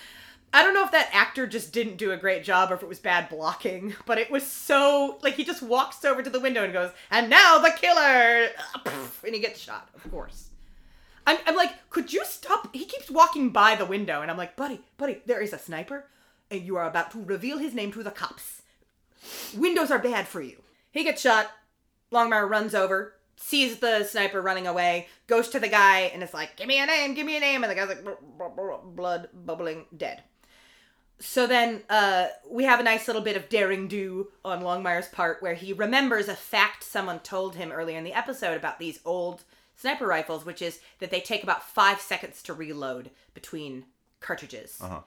[0.54, 2.90] I don't know if that actor just didn't do a great job or if it
[2.90, 6.64] was bad blocking, but it was so like he just walks over to the window
[6.64, 8.50] and goes, "And now the killer,"
[9.26, 9.90] and he gets shot.
[9.96, 10.50] Of course.
[11.26, 12.74] I'm, I'm like, could you stop?
[12.74, 16.06] He keeps walking by the window, and I'm like, buddy, buddy, there is a sniper,
[16.50, 18.64] and you are about to reveal his name to the cops.
[19.56, 20.64] Windows are bad for you.
[20.92, 21.52] He gets shot.
[22.12, 26.58] Longmire runs over, sees the sniper running away, goes to the guy, and is like,
[26.58, 27.64] give me a name, give me a name.
[27.64, 30.24] And the guy's like, "Br- br- br- blood bubbling, dead.
[31.22, 35.42] So then uh, we have a nice little bit of daring do on Longmire's part
[35.42, 39.44] where he remembers a fact someone told him earlier in the episode about these old
[39.78, 43.86] sniper rifles, which is that they take about five seconds to reload between
[44.20, 44.80] cartridges.
[44.82, 45.02] Uh-huh.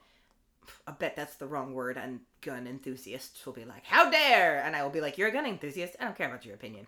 [0.87, 4.63] I bet that's the wrong word, and gun enthusiasts will be like, How dare!
[4.63, 5.97] And I will be like, You're a gun enthusiast.
[6.01, 6.87] I don't care about your opinion.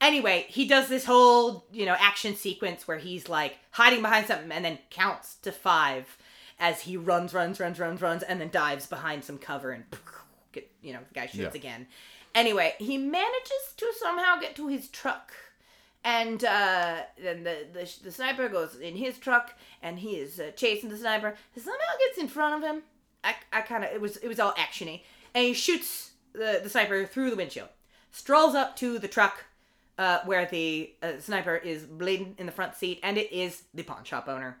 [0.00, 4.50] Anyway, he does this whole, you know, action sequence where he's like hiding behind something
[4.52, 6.16] and then counts to five
[6.60, 9.84] as he runs, runs, runs, runs, runs, and then dives behind some cover and
[10.52, 11.50] get, you know, the guy shoots Yeah.
[11.54, 11.86] again.
[12.34, 15.32] Anyway, he manages to somehow get to his truck
[16.04, 19.52] And uh, then the, the the sniper goes in his truck,
[19.82, 21.34] and he is uh, chasing the sniper.
[21.52, 22.82] He Somehow gets in front of him.
[23.24, 25.02] I, I kind of it was it was all actiony,
[25.34, 27.68] and he shoots the the sniper through the windshield.
[28.12, 29.44] Strolls up to the truck
[29.98, 33.82] uh, where the uh, sniper is bleeding in the front seat, and it is the
[33.82, 34.56] pawn shop owner.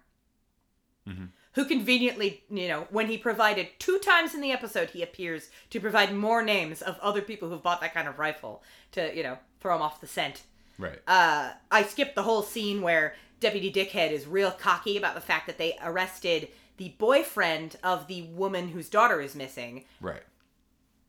[1.58, 5.80] Who conveniently, you know, when he provided two times in the episode, he appears to
[5.80, 9.38] provide more names of other people who've bought that kind of rifle to, you know,
[9.58, 10.42] throw him off the scent.
[10.78, 11.00] Right.
[11.08, 15.48] Uh, I skipped the whole scene where Deputy Dickhead is real cocky about the fact
[15.48, 16.46] that they arrested
[16.76, 20.22] the boyfriend of the woman whose daughter is missing, right.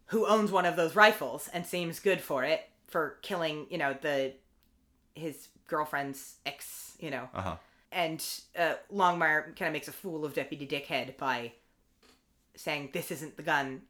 [0.08, 3.96] who owns one of those rifles and seems good for it for killing, you know,
[4.02, 4.34] the
[5.14, 7.30] his girlfriend's ex, you know.
[7.36, 7.56] Uh huh.
[7.92, 8.24] And
[8.58, 11.54] uh, Longmire kind of makes a fool of Deputy Dickhead by
[12.56, 13.82] saying this isn't the gun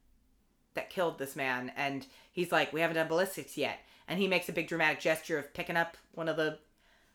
[0.75, 4.47] that killed this man, and he's like, we haven't done ballistics yet, and he makes
[4.47, 6.59] a big dramatic gesture of picking up one of the,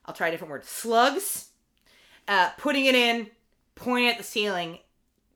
[0.04, 1.48] I'll try a different word, slugs,
[2.26, 3.28] uh, putting it in,
[3.76, 4.80] pointing at the ceiling,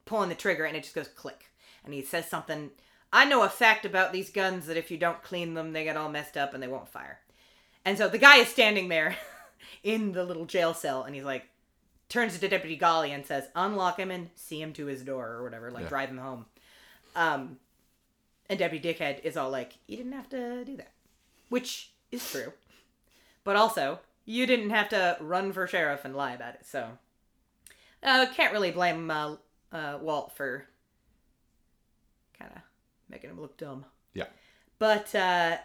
[0.04, 1.46] pulling the trigger, and it just goes click,
[1.84, 2.70] and he says something.
[3.12, 5.96] I know a fact about these guns that if you don't clean them, they get
[5.96, 7.20] all messed up and they won't fire.
[7.84, 9.16] And so the guy is standing there
[9.82, 11.44] in the little jail cell and he's like,
[12.08, 15.42] turns to Deputy Golly and says, unlock him and see him to his door or
[15.42, 15.88] whatever, like Yeah.
[15.88, 16.46] drive him home.
[17.14, 17.58] Um,
[18.48, 20.92] and Deputy Dickhead is all like, you didn't have to do that.
[21.50, 22.52] Which is true.
[23.44, 26.98] But also, you didn't have to run for sheriff and lie about it, so.
[28.02, 29.36] Uh, can't really blame uh,
[29.72, 30.66] uh, Walt for
[32.38, 32.62] kind of
[33.08, 33.84] making him look dumb.
[34.14, 34.26] Yeah.
[34.78, 35.56] But uh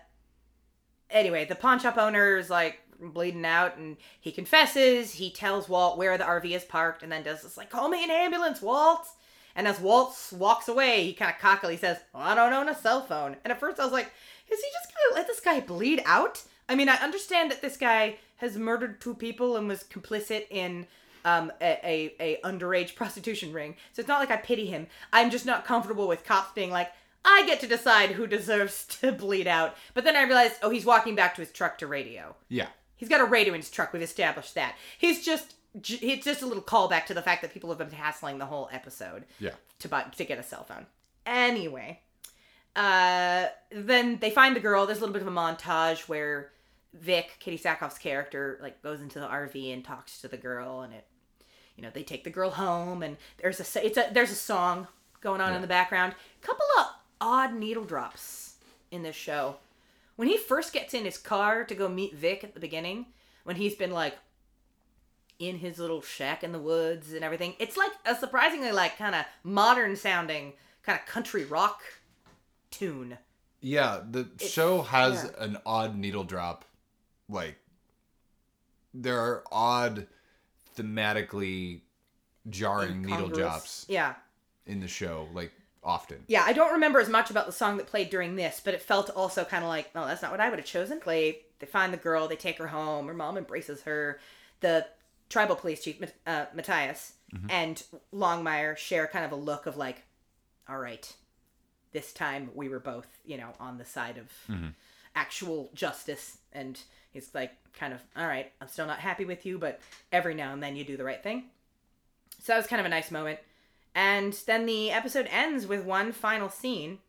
[1.10, 2.80] anyway, the pawn shop owner is like
[3.12, 7.24] bleeding out and he confesses, he tells Walt where the RV is parked and then
[7.24, 9.08] does this like call me an ambulance, Walt.
[9.56, 12.76] And as Walt walks away, he kind of cockily says, well, I don't own a
[12.76, 13.36] cell phone.
[13.44, 14.12] And at first I was like,
[14.52, 16.44] is he just going to let this guy bleed out?
[16.68, 20.88] I mean, I understand that this guy has murdered two people and was complicit in
[21.26, 23.76] um, a, a, a underage prostitution ring.
[23.94, 24.88] So it's not like I pity him.
[25.12, 26.92] I'm just not comfortable with cops being like,
[27.26, 29.76] I get to decide who deserves to bleed out.
[29.94, 32.36] But then I realized, oh, he's walking back to his truck to radio.
[32.50, 32.68] Yeah.
[33.04, 33.92] He's got a radio in his truck.
[33.92, 34.76] We've established that.
[34.98, 38.38] He's just it's just a little callback to the fact that people have been hassling
[38.38, 39.52] the whole episode Yeah.
[39.80, 40.86] to buy to get a cell phone.
[41.26, 42.00] Anyway,
[42.76, 44.86] uh, then they find the girl.
[44.86, 46.52] There's a little bit of a montage where
[46.94, 50.94] Vic, Katee Sackhoff's character, like goes into the RV and talks to the girl, and
[50.94, 51.06] it,
[51.76, 54.88] you know, they take the girl home, and there's a it's a there's a song
[55.22, 56.14] going on in the background.
[56.42, 56.86] Couple of
[57.20, 58.56] odd needle drops
[58.92, 59.56] in this show.
[60.16, 63.08] When he first gets in his car to go meet Vic at the beginning,
[63.44, 64.16] when he's been like
[65.40, 67.56] in his little shack in the woods and everything.
[67.60, 70.54] It's like a surprisingly like kind of modern sounding
[70.84, 71.82] kind of country rock
[72.72, 73.18] tune.
[73.62, 75.44] Yeah, the show has yeah.
[75.44, 76.66] an odd needle drop.
[77.30, 77.58] Like,
[78.94, 80.08] there are odd,
[80.76, 81.82] thematically
[82.50, 84.16] jarring needle drops Yeah.
[84.66, 85.54] in the show, like,
[85.84, 86.24] often.
[86.28, 88.82] Yeah, I don't remember as much about the song that played during this, but it
[88.82, 91.00] felt also kind of like, oh, that's not what I would have chosen.
[91.00, 91.40] Play.
[91.60, 93.08] They find the girl, they take her home.
[93.08, 94.20] Her mom embraces her.
[94.60, 94.86] The
[95.30, 97.14] tribal police chief, uh, Matthias,
[97.50, 97.82] and
[98.14, 100.04] Longmire share kind of a look of like,
[100.70, 101.12] all right,
[101.92, 104.32] this time we were both, you know, on the side of
[105.16, 106.38] actual justice.
[106.52, 106.80] And
[107.12, 109.80] he's like, kind of, all right, I'm still not happy with you, but
[110.12, 111.46] every now and then you do the right thing.
[112.40, 113.40] So that was kind of a nice moment.
[113.96, 117.00] And then the episode ends with one final scene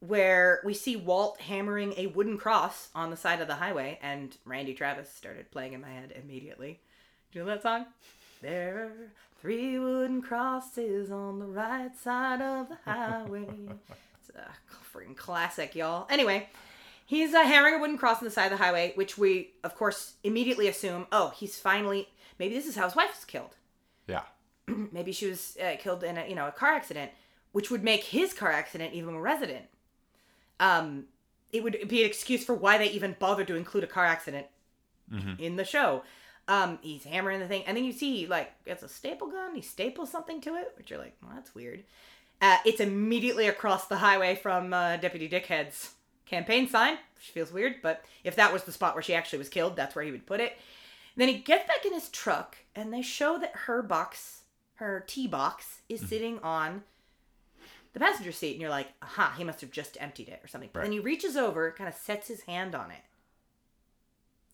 [0.00, 4.36] where we see Walt hammering a wooden cross on the side of the highway, and
[4.44, 6.80] Randy Travis started playing in my head immediately.
[7.32, 7.86] Do you know that song?
[8.40, 8.92] There are
[9.40, 13.46] three wooden crosses on the right side of the highway.
[14.18, 16.06] it's a freaking classic, y'all.
[16.08, 16.48] Anyway,
[17.04, 19.74] he's uh, hammering a wooden cross on the side of the highway, which we, of
[19.76, 22.08] course, immediately assume, oh, he's finally,
[22.38, 23.54] maybe this is how his wife was killed.
[24.92, 27.10] maybe she was uh, killed in a you know a car accident,
[27.52, 29.66] which would make his car accident even more resident.
[30.58, 31.04] Um,
[31.52, 34.46] it would be an excuse for why they even bothered to include a car accident
[35.38, 36.02] in the show.
[36.46, 39.54] Um, he's hammering the thing, and then you see like it's a staple gun.
[39.54, 41.84] He staples something to it, which you're like, well, that's weird.
[42.40, 45.90] Uh, it's immediately across the highway from uh, Deputy Dickhead's
[46.26, 49.48] campaign sign, which feels weird, but if that was the spot where she actually was
[49.48, 50.56] killed, that's where he would put it.
[51.16, 54.39] then he gets back in his truck, and they show that her box,
[54.80, 56.82] her tea box, is sitting on
[57.92, 60.70] the passenger seat, and you're like, aha, he must have just emptied it or something.
[60.72, 63.02] But then he reaches over, kind of sets his hand on it,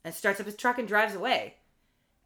[0.04, 1.54] and starts up his truck and drives away.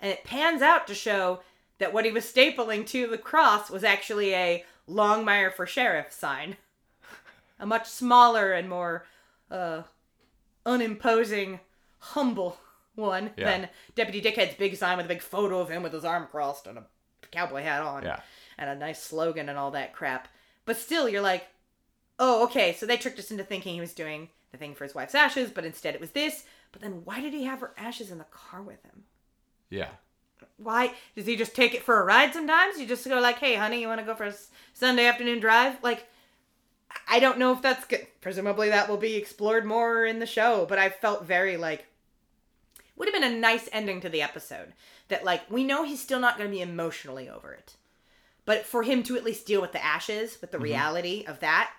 [0.01, 1.41] And it pans out to show
[1.79, 6.57] that what he was stapling to the cross was actually a Longmire for Sheriff sign.
[7.59, 9.05] A much smaller and more
[9.51, 9.83] uh,
[10.65, 11.61] unimposing,
[11.99, 12.59] humble
[12.95, 13.45] one Yeah.
[13.45, 16.67] than Deputy Dickhead's big sign with a big photo of him with his arm crossed
[16.67, 16.87] and a
[17.29, 18.03] cowboy hat on.
[18.03, 18.21] Yeah.
[18.59, 20.29] And a nice slogan and all that crap.
[20.64, 21.47] But still, you're like,
[22.18, 24.95] oh, okay, so they tricked us into thinking he was doing the thing for his
[24.95, 26.45] wife's ashes, but instead it was this.
[26.73, 29.05] But then why did he have her ashes in the car with him?
[29.71, 29.89] Yeah.
[30.57, 32.79] Why does he just take it for a ride sometimes?
[32.79, 34.35] You just go like, "Hey, honey, you want to go for a
[34.75, 36.07] Sunday afternoon drive?" Like,
[37.09, 38.07] I don't know if that's good.
[38.21, 40.66] Presumably, that will be explored more in the show.
[40.68, 41.87] But I felt very like
[43.01, 44.75] would have been a nice ending to the episode.
[45.09, 47.75] That like we know he's still not going to be emotionally over it,
[48.45, 51.73] but for him to at least deal with the ashes, with the reality of that,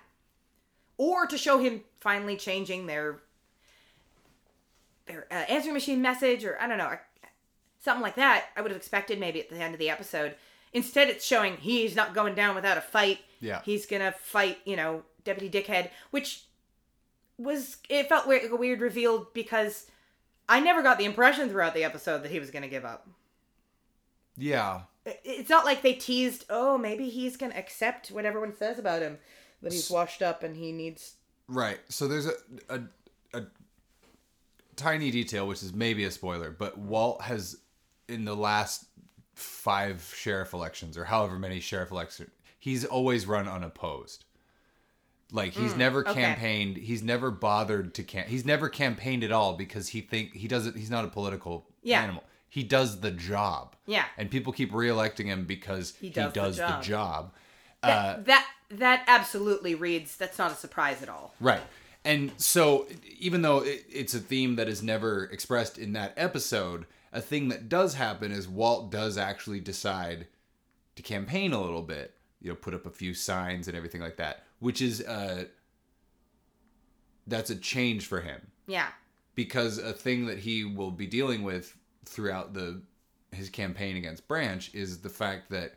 [0.98, 3.20] or to show him finally changing their
[5.06, 6.98] their uh, answering machine message, or I don't know,
[7.78, 8.46] something like that.
[8.56, 10.34] I would have expected maybe at the end of the episode.
[10.72, 13.20] Instead, it's showing he's not going down without a fight.
[13.40, 13.62] Yeah.
[13.64, 14.58] he's gonna fight.
[14.64, 16.42] You know, Deputy Dickhead, which
[17.38, 19.86] was it felt weird, like a weird reveal because
[20.52, 23.08] I never got the impression throughout the episode that he was gonna give up.
[24.36, 24.82] Yeah.
[25.24, 29.16] It's not like they teased, oh, maybe he's gonna accept what everyone says about him,
[29.62, 31.14] that he's washed up and he needs.
[31.48, 31.80] Right.
[31.88, 32.34] So there's a,
[32.68, 32.82] a
[33.32, 33.44] a
[34.76, 37.56] tiny detail, which is maybe a spoiler, but Walt has
[38.06, 38.84] in the last
[39.34, 42.28] five sheriff elections or however many sheriff elections,
[42.58, 44.26] he's always run unopposed.
[45.34, 46.20] Like he's never Hmm, okay.
[46.22, 46.76] campaigned.
[46.76, 48.28] He's never bothered to camp.
[48.28, 50.76] He's never campaigned at all because he think he doesn't.
[50.76, 52.02] He's not a political Yeah.
[52.02, 52.22] animal.
[52.48, 53.74] He does the job.
[53.86, 54.04] Yeah.
[54.18, 56.82] And people keep reelecting him because he does does, the the, job.
[56.82, 57.32] job.
[57.82, 60.16] That, that that absolutely reads.
[60.16, 61.34] That's not a surprise at all.
[61.40, 61.62] Right.
[62.04, 62.86] And so,
[63.18, 67.48] even though it, it's a theme that is never expressed in that episode, a thing
[67.48, 70.26] that does happen is Walt does actually decide
[70.96, 74.16] to campaign a little bit, you know, put up a few signs and everything like
[74.16, 75.44] that, which is uh
[77.26, 78.88] that's a change for him Yeah.
[79.34, 82.82] because a thing that he will be dealing with throughout the
[83.32, 85.74] his campaign against Branch is the fact that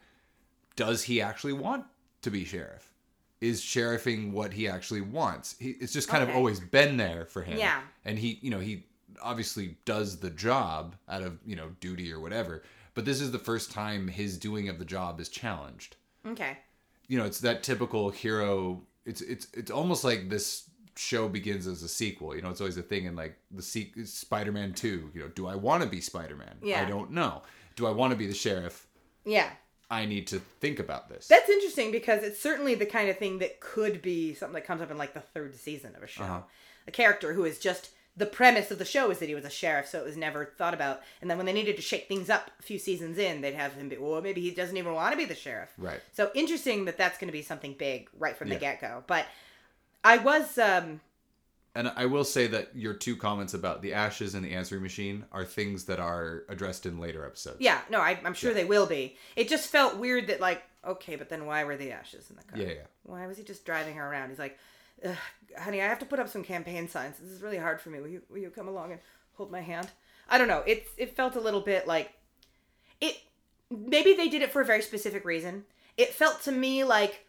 [0.75, 1.86] does he actually want
[2.21, 2.91] to be sheriff?
[3.39, 5.55] Is sheriffing what he actually wants?
[5.57, 7.57] He, it's just kind of always been there for him.
[7.57, 7.79] Yeah.
[8.03, 8.83] And he, you know, he
[9.21, 12.63] obviously does the job out of, you know, duty or whatever.
[12.93, 15.95] But this is the first time his doing of the job is challenged
[16.27, 16.57] Okay.
[17.08, 18.82] You know, it's that typical hero.
[19.06, 22.36] It's it's it's almost like this show begins as a sequel.
[22.36, 25.12] You know, it's always a thing in like the se- Spider-Man Two.
[25.14, 26.58] You know, do I want to be Spider-Man?
[26.64, 26.82] Yeah.
[26.82, 27.43] I don't know.
[27.76, 28.88] Do I want to be the sheriff?
[29.26, 29.49] Yeah.
[29.91, 31.28] I need to think about this.
[31.28, 34.82] That's interesting because it's certainly the kind of thing that could be something that comes
[34.82, 36.24] up in like the third season of a show.
[36.24, 36.41] Uh-huh.
[36.88, 39.49] A character who is just the premise of the show is that he was a
[39.49, 41.01] sheriff, so it was never thought about.
[41.22, 43.74] And then when they needed to shake things up a few seasons in, they'd have
[43.74, 45.70] him be, well, maybe he doesn't even want to be the sheriff.
[45.78, 45.99] Right.
[46.13, 49.03] So interesting that that's going to be something big right from the get go.
[49.05, 49.26] But
[50.03, 51.01] I was, um,
[51.76, 55.26] and I will say that your two comments about the ashes and the answering machine
[55.34, 57.57] are things that are addressed in later episodes.
[57.59, 59.18] yeah, no, I, I'm sure they will be.
[59.36, 62.43] It just felt weird that like, okay, but then why were the ashes in the
[62.43, 62.59] car?
[62.61, 62.86] Yeah, yeah.
[63.03, 64.30] Why was he just driving her around?
[64.30, 64.57] He's like,
[65.04, 65.16] Ugh,
[65.58, 67.18] honey, I have to put up some campaign signs.
[67.18, 68.00] This is really hard for me.
[68.00, 69.02] Will you, will you come along and
[69.34, 69.89] hold my hand?
[70.30, 70.64] I don't know.
[70.66, 72.14] It it felt a little bit like
[73.00, 73.18] it.
[73.70, 75.66] Maybe they did it for a very specific reason.
[75.98, 77.26] It felt to me like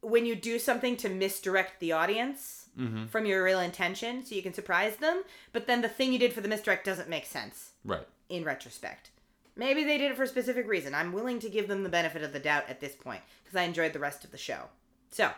[0.00, 3.06] when you do something to misdirect the audience mm-hmm.
[3.06, 5.22] from your real intention, so you can surprise them,
[5.52, 8.06] but then the thing you did for the misdirect doesn't make sense Right.
[8.28, 9.10] in retrospect.
[9.56, 10.94] Maybe they did it for a specific reason.
[10.94, 13.62] I'm willing to give them the benefit of the doubt at this point because I
[13.64, 14.64] enjoyed the rest of the show.
[15.10, 15.30] So,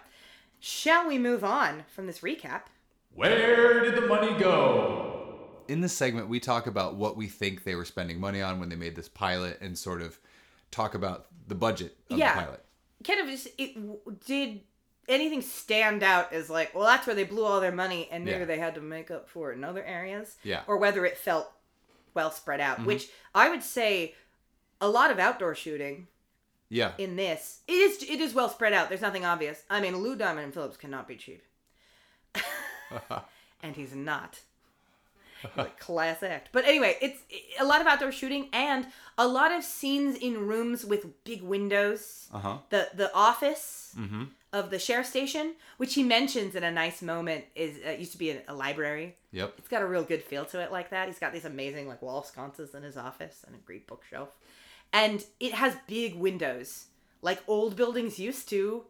[0.60, 2.62] shall we move on from this recap?
[3.14, 5.04] Where did the money go?
[5.68, 8.70] in this segment we talk about what we think they were spending money on when
[8.70, 10.18] they made this pilot and sort of
[10.70, 12.34] talk about the budget of Yeah.
[12.34, 12.64] the pilot.
[13.04, 14.62] Kind of just, it, did
[15.10, 18.38] anything stand out as like, well, that's where they blew all their money and maybe
[18.38, 18.44] Yeah.
[18.46, 20.36] they had to make up for it in other areas?
[20.42, 20.60] Yeah.
[20.60, 20.70] Mm-hmm.
[20.70, 21.52] Or whether it felt
[22.14, 24.14] well spread out, which I would say
[24.80, 26.06] a lot of outdoor shooting
[26.70, 26.92] Yeah.
[26.98, 30.14] in this it is it is well spread out there's nothing obvious i mean lou
[30.16, 31.42] diamond and phillips cannot be cheap
[33.62, 34.40] and he's not
[35.56, 37.20] like class act but anyway it's
[37.60, 42.28] a lot of outdoor shooting and a lot of scenes in rooms with big windows
[42.32, 42.58] Uh-huh.
[42.70, 43.94] the the office
[44.52, 48.18] of the sheriff station which he mentions in a nice moment is uh, used to
[48.18, 49.54] be a, a library Yep.
[49.58, 51.06] it's got a real good feel to it like that.
[51.06, 54.30] He's got these amazing like wall sconces in his office and a great bookshelf.
[54.92, 56.86] And it has big windows
[57.20, 58.84] like old buildings used to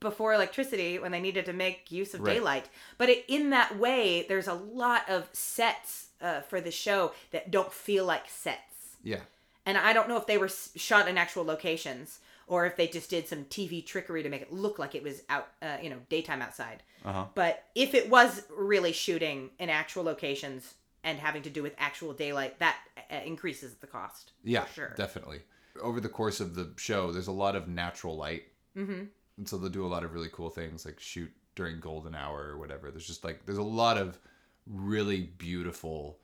[0.00, 2.34] before electricity when they needed to make use of Right.
[2.34, 2.68] daylight.
[2.96, 7.50] But it, in that way, there's a lot of sets uh, for the show that
[7.50, 8.96] don't feel like sets.
[9.02, 9.20] Yeah.
[9.66, 13.10] And I don't know if they were shot in actual locations or if they just
[13.10, 15.98] did some TV trickery to make it look like it was out, uh, you know,
[16.08, 16.82] daytime outside.
[17.04, 17.26] Uh-huh.
[17.34, 20.74] But if it was really shooting in actual locations,
[21.04, 22.76] and having to do with actual daylight, that
[23.10, 24.32] uh, increases the cost.
[24.44, 24.94] Yeah, for sure.
[24.96, 25.40] definitely.
[25.80, 28.44] Over the course of the show, there's a lot of natural light,
[28.76, 29.04] mm-hmm.
[29.36, 32.48] and so they'll do a lot of really cool things, like shoot during golden hour
[32.48, 32.90] or whatever.
[32.90, 34.18] There's just like there's a lot of
[34.66, 36.18] really beautiful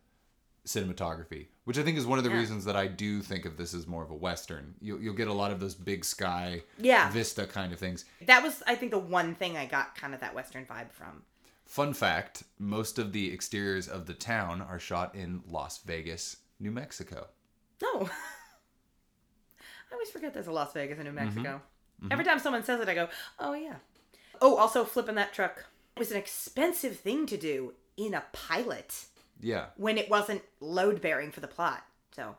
[0.67, 2.39] cinematography, which I think is one of the Yeah.
[2.39, 4.75] reasons that I do think of this as more of a western.
[4.81, 7.11] You'll, you'll get a lot of those big sky, Yeah.
[7.11, 8.05] vista kind of things.
[8.27, 11.23] That was, I think, the one thing I got kind of that Western vibe from.
[11.75, 16.71] Fun fact: most of the exteriors of the town are shot in Las Vegas, New
[16.71, 17.27] Mexico.
[17.83, 17.89] No.
[17.93, 18.11] Oh.
[19.91, 21.25] I always forget there's a Las Vegas in New mm-hmm.
[21.25, 21.61] Mexico.
[22.01, 22.13] Mm-hmm.
[22.13, 23.09] Every time someone says it, I go,
[23.41, 23.75] oh, yeah.
[24.41, 25.65] Oh, also, flipping that truck
[25.99, 29.07] was an expensive thing to do in a pilot
[29.41, 31.83] Yeah, when it wasn't load bearing for the plot.
[32.13, 32.37] So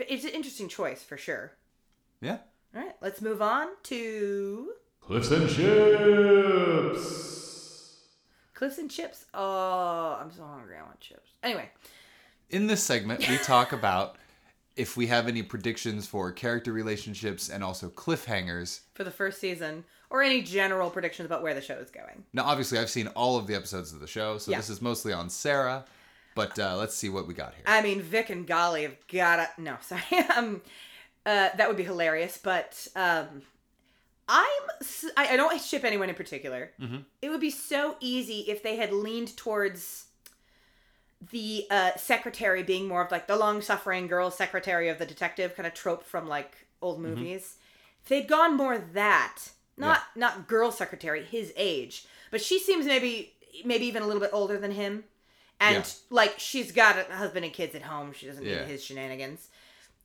[0.00, 1.54] it's an interesting choice for sure.
[2.20, 2.40] yeah.
[2.76, 7.37] All right, let's move on to Cliffs and chips.
[8.58, 9.24] Cliffs and Chips.
[9.34, 10.76] Oh, I'm so hungry.
[10.76, 11.30] I want chips.
[11.44, 11.70] Anyway,
[12.50, 14.16] In this segment, we talk about
[14.74, 18.80] if we have any predictions for character relationships and also cliffhangers.
[18.94, 22.24] for the first season, or any general predictions about where the show is going.
[22.32, 24.56] Now, obviously, I've seen all of the episodes of the show, so Yeah.
[24.56, 25.84] this is mostly on Sarah.
[26.34, 27.62] But uh, let's see what we got here.
[27.64, 29.50] I mean, Vic and Golly have gotta.
[29.56, 30.02] No, sorry.
[30.36, 30.62] um,
[31.24, 33.42] uh, that would be hilarious, but um,
[34.28, 34.62] I'm.
[35.16, 36.70] I, don't ship anyone in particular.
[37.22, 40.06] It would be so easy if they had leaned towards
[41.30, 45.66] the uh, secretary being more of like the long-suffering girl secretary of the detective kind
[45.66, 47.56] of trope from like old movies.
[48.02, 49.38] If they'd gone more that,
[49.76, 53.32] not not girl secretary, his age, but she seems maybe
[53.64, 55.04] maybe even a little bit older than him,
[55.58, 55.84] and Yeah.
[56.10, 58.12] like she's got a husband and kids at home.
[58.12, 58.60] She doesn't Yeah.
[58.60, 59.48] need his shenanigans.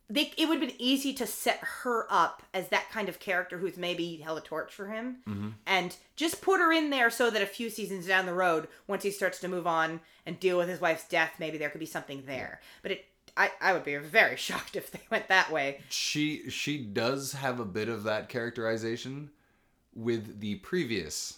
[0.09, 3.57] They, it would have been easy to set her up as that kind of character
[3.57, 5.49] who's maybe held a torch for him Mm-hmm.
[5.65, 9.03] and just put her in there so that a few seasons down the road once
[9.03, 11.85] he starts to move on and deal with his wife's death maybe there could be
[11.85, 15.79] something there but it I, I would be very shocked if they went that way
[15.89, 19.31] She she does have a bit of that characterization
[19.95, 21.37] with the previous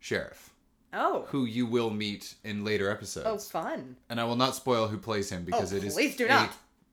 [0.00, 0.50] sheriff,
[0.92, 3.26] oh who you will meet in later episodes.
[3.26, 6.16] oh fun And I will not spoil who plays him because Oh, it is please
[6.16, 6.50] do a not.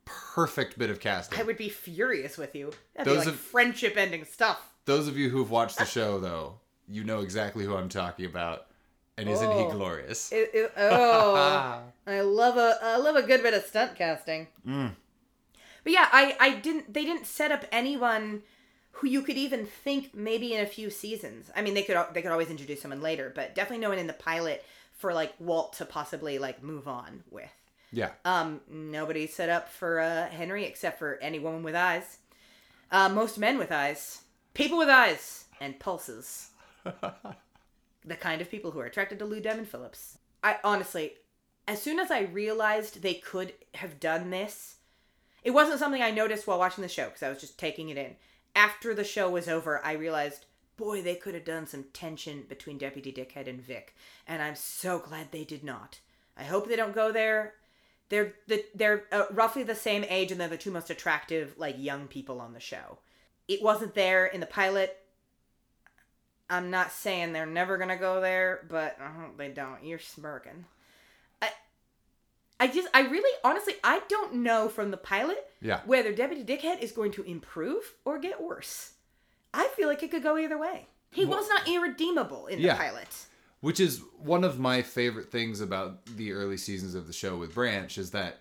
[0.07, 1.39] Perfect bit of casting.
[1.39, 5.07] i would be furious with you that'd Those be like of- friendship ending stuff Those
[5.07, 6.55] of you who've watched the show, though,
[6.87, 8.67] you know exactly who I'm talking about.
[9.17, 9.65] And isn't Oh.
[9.65, 10.31] he glorious?
[10.31, 14.91] It- it- oh i love a i love a good bit of stunt casting Mm.
[15.83, 18.43] but yeah i i didn't they didn't set up anyone
[18.91, 22.21] who you could even think maybe in a few seasons i mean they could they
[22.21, 25.73] could always introduce someone later but definitely no one in the pilot for like walt
[25.73, 27.51] to possibly like move on with
[27.91, 28.11] yeah.
[28.25, 32.17] um nobody set up for uh henry except for any woman with eyes
[32.91, 34.21] uh most men with eyes
[34.53, 36.49] people with eyes and pulses
[38.07, 40.17] the kind of people who are attracted to Lou Diamond Phillips.
[40.43, 41.13] I honestly,
[41.67, 44.75] as soon as I realized they could have done this,
[45.43, 47.97] it wasn't something I noticed while watching the show because I was just taking it
[47.97, 48.15] in.
[48.55, 50.45] After the show was over, I realized,
[50.77, 54.99] boy, they could have done some tension between Deputy Dickhead and Vic, and I'm so
[54.99, 55.99] glad they did not.
[56.35, 57.55] I hope they don't go there.
[58.09, 61.75] They're the, they're uh, roughly the same age, and they're the two most attractive like
[61.77, 62.99] young people on the show.
[63.47, 64.97] It wasn't there in the pilot.
[66.49, 69.83] I'm not saying they're never gonna go there, but I hope they don't.
[69.83, 70.63] You're smirking.
[71.41, 71.49] I,
[72.59, 75.81] I just, I really, honestly, I don't know from the pilot Yeah.
[75.85, 78.93] whether Deputy Dickhead is going to improve or get worse.
[79.53, 80.87] I feel like it could go either way.
[81.11, 82.73] He was not irredeemable in Yeah.
[82.73, 83.07] the pilot.
[83.61, 87.55] Which is one of my favorite things about the early seasons of the show with
[87.55, 88.39] Branch is that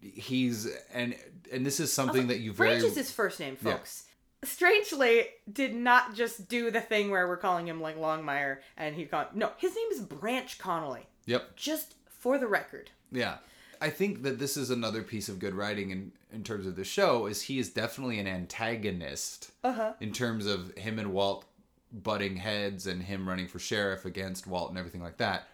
[0.00, 1.14] he's and
[1.52, 4.04] and this is something that you very Branch is his first name, folks.
[4.44, 9.04] Strangely, did not just do the thing where we're calling him like Longmire and he
[9.04, 11.06] called no, his name is Branch Connolly.
[11.26, 11.56] Yep.
[11.56, 12.90] Just for the record.
[13.12, 13.38] Yeah.
[13.80, 16.84] I think that this is another piece of good writing in, in terms of the
[16.84, 19.92] show is he is definitely an antagonist Uh-huh.
[20.00, 21.44] in terms of him and Walt
[21.92, 25.48] butting heads and him running for sheriff against Walt and everything like that.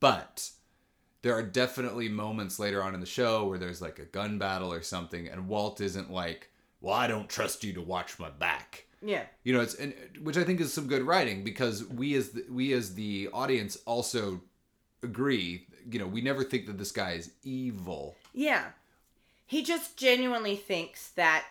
[0.00, 0.50] But
[1.22, 4.72] there are definitely moments later on in the show where there's like a gun battle
[4.72, 8.86] or something and Walt isn't like, "Well, I don't trust you to watch my back."
[9.04, 9.24] Yeah.
[9.42, 12.44] you know it's and which i think is some good writing because we as the,
[12.48, 14.40] we as the audience also
[15.02, 18.66] agree you know we never think that this guy is evil Yeah.
[19.44, 21.44] He just genuinely thinks that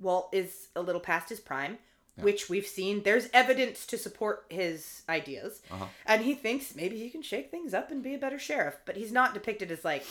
[0.00, 1.76] Walt is a little past his prime,
[2.16, 3.02] which we've seen.
[3.02, 5.62] There's evidence to support his ideas.
[5.70, 5.86] Uh-huh.
[6.06, 8.76] And he thinks maybe he can shake things up and be a better sheriff.
[8.84, 10.04] But he's not depicted as like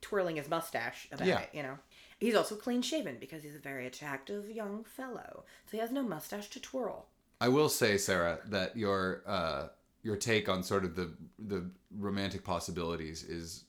[0.00, 1.40] twirling his mustache about Yeah.
[1.40, 1.78] it, you know?
[2.18, 5.44] He's also clean shaven because he's a very attractive young fellow.
[5.66, 7.06] So he has no mustache to twirl.
[7.40, 9.68] i will say sarah that your uh
[10.02, 13.64] your take on sort of the the romantic possibilities is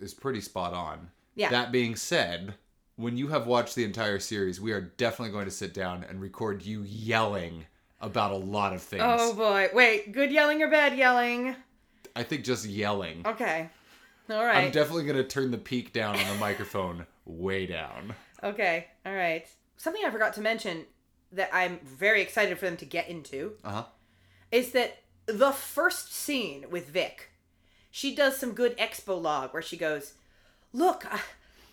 [0.00, 1.10] is pretty spot on.
[1.34, 1.50] Yeah.
[1.50, 2.54] That being said,
[2.98, 6.20] when you have watched the entire series, we are definitely going to sit down and
[6.20, 7.64] record you yelling
[8.00, 9.02] about a lot of things.
[9.06, 9.68] Oh boy.
[9.72, 11.54] Wait, good yelling or bad yelling?
[12.14, 13.22] I think just yelling.
[13.24, 13.70] Okay.
[14.28, 14.64] All right.
[14.64, 18.14] I'm definitely going to turn the peak down on the microphone way down.
[18.42, 18.88] okay.
[19.06, 19.46] All right.
[19.76, 20.84] Something I forgot to mention
[21.32, 23.84] that I'm very excited for them to get into Uh huh.
[24.50, 27.30] is that the first scene with Vic,
[27.90, 30.14] she does some good expo log where she goes,
[30.72, 31.20] Look, I,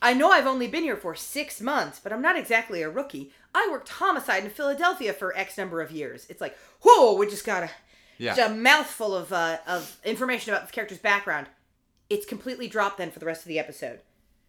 [0.02, 3.32] I know I've only been here for six months, but I'm not exactly a rookie.
[3.54, 6.26] I worked homicide in Philadelphia for X number of years.
[6.30, 7.70] It's like, whoa, we just got a,
[8.18, 8.36] Yeah.
[8.36, 11.48] just a mouthful of, uh, of information about this character's background.
[12.10, 14.02] It's completely dropped then for the rest of the episode.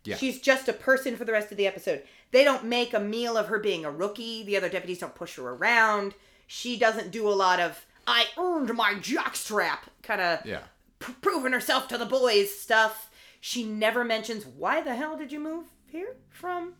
[0.04, 0.16] Yeah.
[0.16, 2.02] She's just a person for the rest of the episode.
[2.32, 4.44] They don't make a meal of her being a rookie.
[4.44, 6.14] The other deputies don't push her around.
[6.46, 10.62] She doesn't do a lot of "I earned my jockstrap" kind of Yeah.
[11.00, 13.10] p- proving herself to the boys stuff.
[13.40, 16.74] She never mentions why the hell did you move here from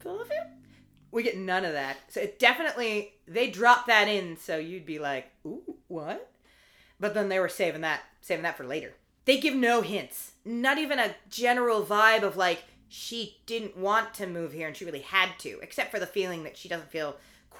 [0.00, 0.50] Philadelphia.
[1.10, 1.96] We get none of that.
[2.08, 6.30] So it definitely they dropped that in so you'd be like, "Ooh, what?"
[6.98, 8.94] But then they were saving that saving that for later.
[9.24, 10.32] They give no hints.
[10.44, 14.84] Not even a general vibe of like she didn't want to move here and she
[14.84, 17.16] really had to, except for the feeling that she doesn't feel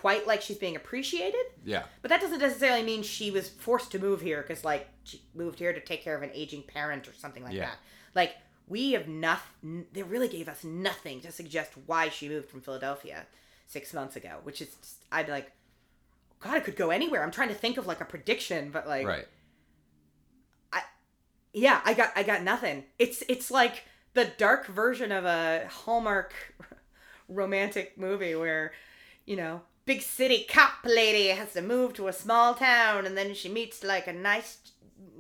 [0.07, 1.45] quite like she's being appreciated.
[1.65, 1.83] Yeah.
[2.01, 5.59] But that doesn't necessarily mean she was forced to move here because, like, she moved
[5.59, 7.65] here to take care of an aging parent or something like Yeah.
[7.67, 7.79] that.
[8.15, 8.37] Like,
[8.69, 9.85] we have nothing.
[9.93, 13.27] They really gave us nothing to suggest why she moved from Philadelphia
[13.67, 14.39] six months ago.
[14.45, 15.51] Which is, just, I'd be like,
[16.39, 17.25] God, it could go anywhere.
[17.25, 19.27] I'm trying to think of like a prediction, but like, Right.
[20.73, 20.83] I,
[21.53, 22.85] yeah, I got, I got nothing.
[23.01, 23.83] It's, it's like
[24.15, 26.33] the dark version of a Hallmark
[27.29, 28.73] romantic movie where,
[29.25, 33.33] you know, big city cop lady has to move to a small town and then
[33.35, 34.59] she meets like a nice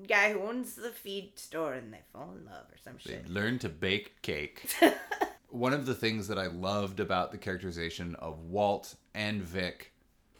[0.09, 3.29] guy who owns the feed store and they fall in love or some They shit.
[3.29, 4.67] learn to bake cake.
[5.49, 9.93] One of the things that I loved about the characterization of Walt and Vic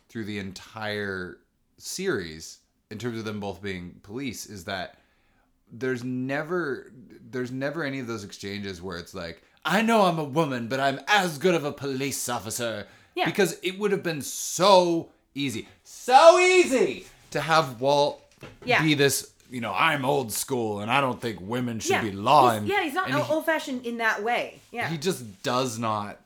[0.09, 1.39] through the entire
[1.79, 2.59] series,
[2.91, 4.99] in terms of them both being police, is that
[5.72, 6.93] there's never
[7.31, 10.81] there's never any of those exchanges where it's like, I know I'm a woman, but
[10.81, 12.87] I'm as good of a police officer.
[13.17, 13.25] Yeah.
[13.25, 15.67] Because it would have been so easy.
[15.83, 18.23] So easy to have Walt
[18.64, 18.83] Yeah.
[18.83, 22.12] be this, you know, I'm old school and I don't think women should yeah, be
[22.12, 24.61] law he's- yeah, he's not and he- old fashioned in that way.
[24.71, 26.21] Yeah, he just does not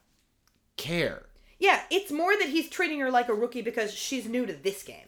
[0.76, 1.22] care.
[1.58, 4.82] yeah, it's more that he's treating her like a rookie because she's new to this
[4.82, 5.06] game.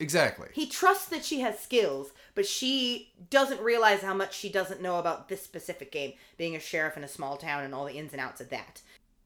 [0.00, 0.48] Exactly.
[0.52, 4.98] He trusts that she has skills, but she doesn't realize how much she doesn't know
[4.98, 8.12] about this specific game, being a sheriff in a small town and all the ins
[8.12, 8.82] and outs of that.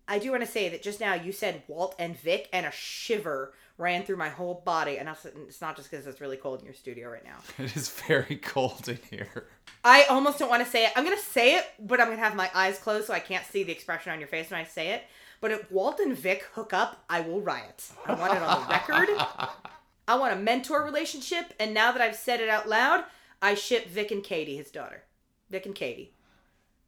[0.08, 2.72] I do want to say that just now you said Walt and Vic, and a
[2.72, 4.98] shiver ran through my whole body.
[4.98, 7.36] And it's not just because it's really cold in your studio right now.
[7.64, 9.46] It is very cold in here.
[9.84, 10.92] I almost don't want to say it.
[10.96, 13.20] I'm going to say it, but I'm going to have my eyes closed so I
[13.20, 15.04] can't see the expression on your face when I say it.
[15.40, 17.84] But if Walt and Vic hook up, I will riot.
[18.06, 19.08] I want it on the record.
[20.08, 23.04] I want a mentor relationship, and now that I've said it out loud,
[23.40, 25.04] I ship Vic and Cady, his daughter.
[25.50, 26.14] Vic and Cady.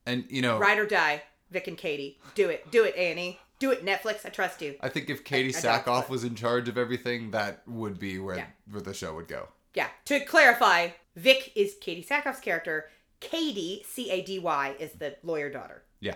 [0.07, 2.19] And you know, Ride or die, Vic and Cady.
[2.35, 2.71] Do it.
[2.71, 3.39] Do it, A&E.
[3.59, 4.25] Do it, Netflix.
[4.25, 4.77] I trust you.
[4.81, 8.19] I think if Katee I- I Sackhoff was in charge of everything, that would be
[8.19, 8.47] where Yeah.
[8.71, 9.49] where the show would go.
[9.75, 9.89] Yeah.
[10.07, 12.89] To clarify, Vic is Katee Sackhoff's character.
[13.21, 15.83] Cady, C A D Y, is the lawyer daughter.
[16.01, 16.15] Yeah.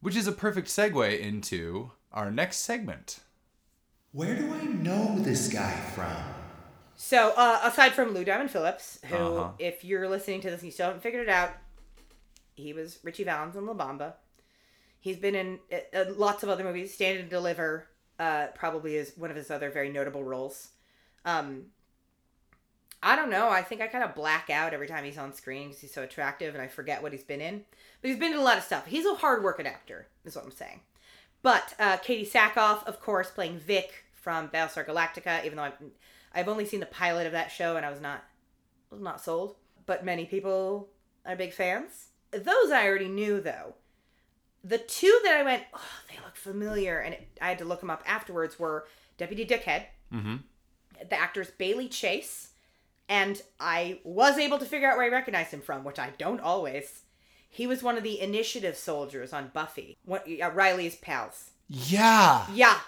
[0.00, 3.20] Which is a perfect segue into our next segment.
[4.12, 6.14] Where do I know this guy from?
[6.96, 9.52] So, uh, aside from Lou Diamond Phillips, who, Uh-huh.
[9.58, 11.52] if you're listening to this and you still haven't figured it out,
[12.54, 14.14] he was Ritchie Valens in La Bamba.
[15.04, 16.94] He's been in uh, uh, lots of other movies.
[16.94, 17.86] Stand and Deliver
[18.18, 20.70] uh, probably is one of his other very notable roles.
[21.26, 21.66] Um,
[23.02, 23.50] I don't know.
[23.50, 26.04] I think I kind of black out every time he's on screen because he's so
[26.04, 27.66] attractive and I forget what he's been in.
[28.00, 28.86] But he's been in a lot of stuff.
[28.86, 30.80] He's a hard working actor, is what I'm saying.
[31.42, 35.82] But uh, Katee Sackhoff, of course, playing Vic from Battlestar Galactica, even though I've,
[36.34, 38.24] I've only seen the pilot of that show and I was not
[38.88, 39.56] was not sold.
[39.84, 40.88] But many people
[41.26, 42.06] are big fans.
[42.30, 43.74] Those I already knew though.
[44.66, 47.80] The two that I went, oh, they look familiar, and it, I had to look
[47.80, 48.58] them up afterwards.
[48.58, 48.86] Were
[49.18, 50.36] Deputy Dickhead, Mm-hmm.
[51.10, 52.50] the actors Bailey Chase,
[53.08, 56.40] and I was able to figure out where I recognized him from, which I don't
[56.40, 57.02] always.
[57.48, 61.50] He was one of the initiative soldiers on Buffy, what, uh, Riley's pals.
[61.68, 62.46] Yeah.
[62.52, 62.78] Yeah,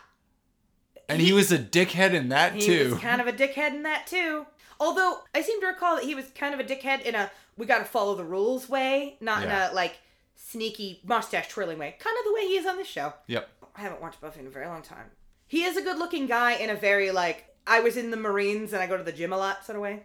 [1.09, 2.91] And he was a dickhead in that he too.
[2.95, 4.47] was kind of a dickhead in that too.
[4.81, 7.65] Although I seem to recall that he was kind of a dickhead in a we
[7.67, 9.67] got to follow the rules way, not Yeah.
[9.67, 9.97] in a like
[10.37, 13.13] sneaky mustache twirling way, kind of the way he is on this show.
[13.27, 13.49] Yep.
[13.75, 15.07] I haven't watched Buffy in a very long time.
[15.49, 18.73] He is a good looking guy in a very like I was in the Marines
[18.73, 20.03] and I go to the gym a lot sort of way.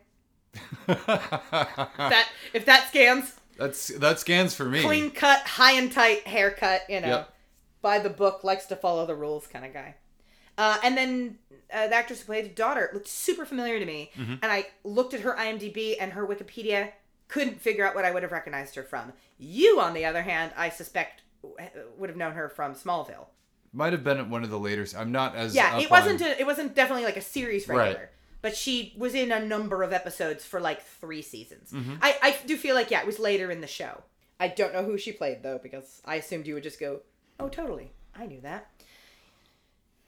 [0.88, 3.36] That if that scans.
[3.58, 4.82] That's that scans for me.
[4.82, 7.34] clean cut, high and tight haircut, you know, Yep.
[7.82, 9.96] by the book, likes to follow the rules kind of guy.
[10.58, 11.38] Uh, and then
[11.74, 14.34] uh, the actress who played the daughter looked super familiar to me, Mm-hmm.
[14.42, 16.92] and I looked at her IMDb and her Wikipedia,
[17.28, 19.14] couldn't figure out what I would have recognized her from.
[19.42, 21.24] You, on the other hand, I suspect
[21.98, 23.26] would have known her from Smallville.
[23.74, 24.86] Might have been at one of the later.
[24.96, 26.22] I'm not as Yeah, it wasn't.
[26.22, 27.78] on- A, it wasn't definitely like a series Right.
[27.78, 28.10] regular,
[28.42, 31.72] but she was in a number of episodes for like three seasons.
[31.72, 31.96] Mm-hmm.
[32.02, 34.04] I I do feel like yeah, it was later in the show.
[34.40, 37.02] I don't know who she played though because I assumed you would just go,
[37.40, 38.70] oh totally, I knew that.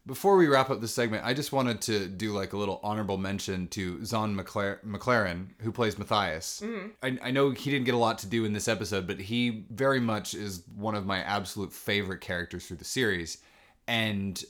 [0.05, 3.17] Before we wrap up this segment, I just wanted to do like a little honorable
[3.17, 6.61] mention to Zahn McClarnon, McClarnon who plays Mathias.
[7.01, 9.65] I, I know he didn't get a lot to do in this episode, but he
[9.69, 13.37] very much is one of my absolute favorite characters through the series.
[13.87, 14.43] And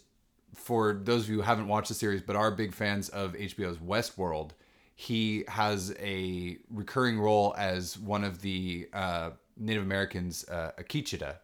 [0.56, 3.78] for those of you who haven't watched the series but are big fans of HBO's
[3.78, 4.51] Westworld,
[4.95, 11.36] he has a recurring role as one of the uh, Native Americans, uh, Akecheta,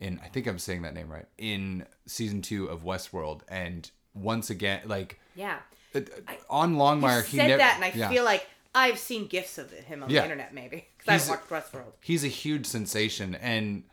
[0.00, 4.50] in I think I'm saying that name right in season two of Westworld, and once
[4.50, 5.58] again, like Yeah,
[5.94, 8.08] it- on Longmire, he he said never, that, and I yeah.
[8.08, 10.20] feel like I've seen gifs of him on Yeah.
[10.20, 11.92] the internet maybe because I haven't watched Westworld.
[12.00, 13.84] he's a huge sensation and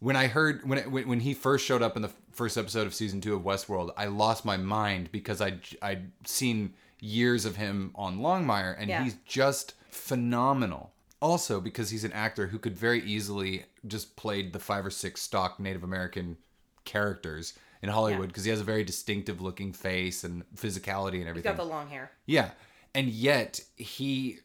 [0.00, 2.92] when i heard when, it, when he first showed up in the first episode of
[2.92, 7.92] season 2 of westworld i lost my mind because i i'd seen years of him
[7.94, 9.04] on longmire and Yeah.
[9.04, 10.92] he's just phenomenal
[11.22, 15.20] also because he's an actor who could very easily just played the five or six
[15.22, 16.36] stock native american
[16.84, 18.26] characters in hollywood Yeah.
[18.28, 21.64] because he has a very distinctive looking face and physicality and He's everything got the
[21.64, 22.10] long hair.
[22.26, 22.50] yeah.
[22.96, 24.38] And yet he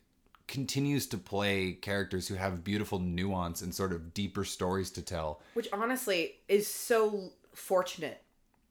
[0.47, 5.41] continues to play characters who have beautiful nuance and sort of deeper stories to tell.
[5.53, 8.23] which honestly is so fortunate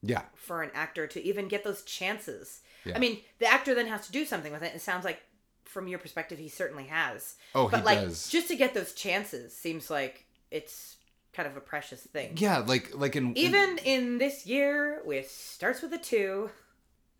[0.02, 0.22] Yeah.
[0.34, 2.60] for an actor to even get those chances.
[2.84, 2.96] Yeah.
[2.96, 4.74] I mean, the actor then has to do something with it.
[4.74, 5.20] It sounds like,
[5.64, 7.36] from your perspective, he certainly has.
[7.54, 8.28] Oh, but he like, does.
[8.28, 10.96] just to get those chances seems like it's
[11.32, 12.34] kind of a precious thing.
[12.36, 16.50] Yeah, like like in Even in this year, with starts with a two,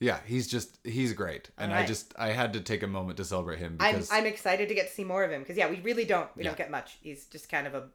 [0.01, 1.51] Yeah, he's just he's great.
[1.59, 4.27] And I just I had to take a moment to celebrate him I'm because I'm
[4.27, 6.51] excited to get to see more of him because yeah, we really don't we Yeah.
[6.51, 6.99] don't get much.
[7.03, 7.89] He's just kind of a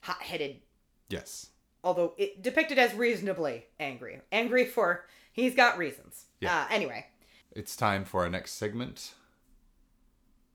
[0.00, 0.60] hot-headed,
[1.08, 1.48] yes.
[1.82, 6.26] although it depicted as reasonably angry, angry for he's got reasons.
[6.40, 6.62] Yeah.
[6.62, 7.06] Uh, anyway,
[7.52, 9.12] It's time for our next segment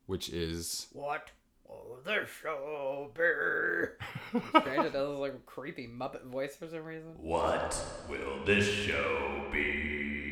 [0.08, 1.32] which is What
[1.72, 4.40] will the show be?
[4.60, 7.14] Brandon does like a creepy Muppet voice for some reason.
[7.18, 7.76] What
[8.10, 10.32] will this show be?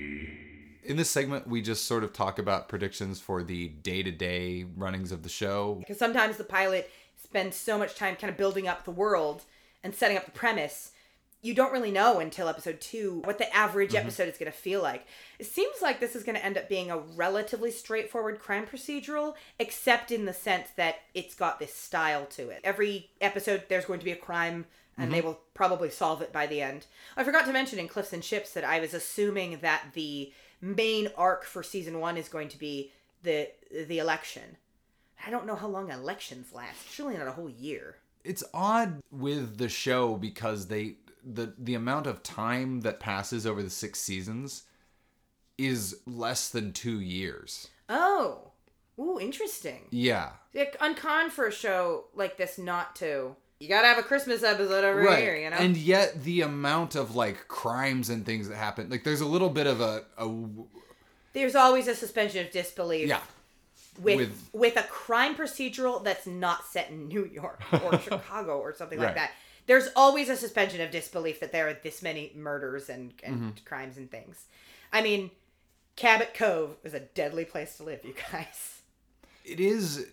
[0.90, 5.22] in this segment we just sort of talk about predictions for the day-to-day runnings of
[5.22, 5.76] the show.
[5.76, 6.90] Because sometimes the pilot
[7.22, 9.44] spends so much time kind of building up the world
[9.84, 10.92] and setting up the premise,
[11.42, 14.06] you don't really know until episode two what the average mm-hmm.
[14.06, 15.06] episode is going to feel like.
[15.38, 19.36] It seems like this is going to end up being a relatively straightforward crime procedural,
[19.58, 22.60] except in the sense that it's got this style to it.
[22.64, 24.66] Every episode, there's going to be a crime.
[24.98, 25.28] And they mm-hmm.
[25.28, 26.86] will probably solve it by the end.
[27.16, 31.08] I forgot to mention in Cliffs and Ships that I was assuming that the main
[31.16, 32.92] arc for season one is going to be
[33.24, 34.58] the the election.
[35.26, 36.90] I don't know how long elections last.
[36.90, 37.96] Surely not a whole year.
[38.24, 43.61] it's odd with the show because they the the amount of time that passes over
[43.63, 44.63] the six seasons
[45.57, 47.67] is less than two years.
[47.89, 48.51] Oh,
[48.99, 49.88] ooh, interesting.
[49.91, 53.36] Yeah, Like, uncommon for a show like this not to.
[53.59, 55.58] You gotta have a Christmas episode every year, you know.
[55.58, 59.50] And yet the amount of like crimes and things that happen, like there's a little
[59.50, 60.32] bit of a, a
[61.33, 63.09] There's always a suspension of disbelief.
[63.09, 63.20] yeah,
[64.01, 68.74] With, with- with a crime procedural that's not set in New York or Chicago or
[68.74, 69.32] something like that.
[69.70, 73.50] There's always a suspension of disbelief that there are this many murders and, and Mm-hmm.
[73.66, 74.46] crimes and things.
[74.91, 75.29] I mean,
[75.96, 78.82] Cabot Cove is a deadly place to live, you guys.
[79.46, 80.08] it is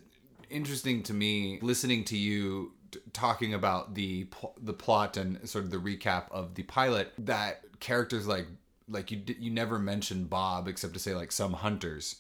[0.51, 5.65] interesting to me listening to you t- talking about the pl- the plot and sort
[5.65, 8.47] of the recap of the pilot that characters like
[8.89, 12.17] like you d- you never mention Bob except to say like some hunters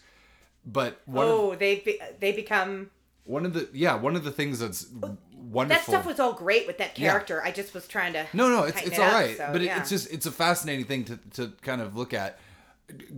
[0.64, 2.90] but one of, oh, they be, they become
[3.24, 4.86] one of the yeah one of the things that's
[5.52, 7.10] that stuff was all great with that Yeah.
[7.10, 7.42] character.
[7.42, 9.60] I just was trying to no no it's it's it all up, right so, but
[9.60, 9.78] yeah.
[9.80, 12.38] it's just it's a fascinating thing to to kind of look at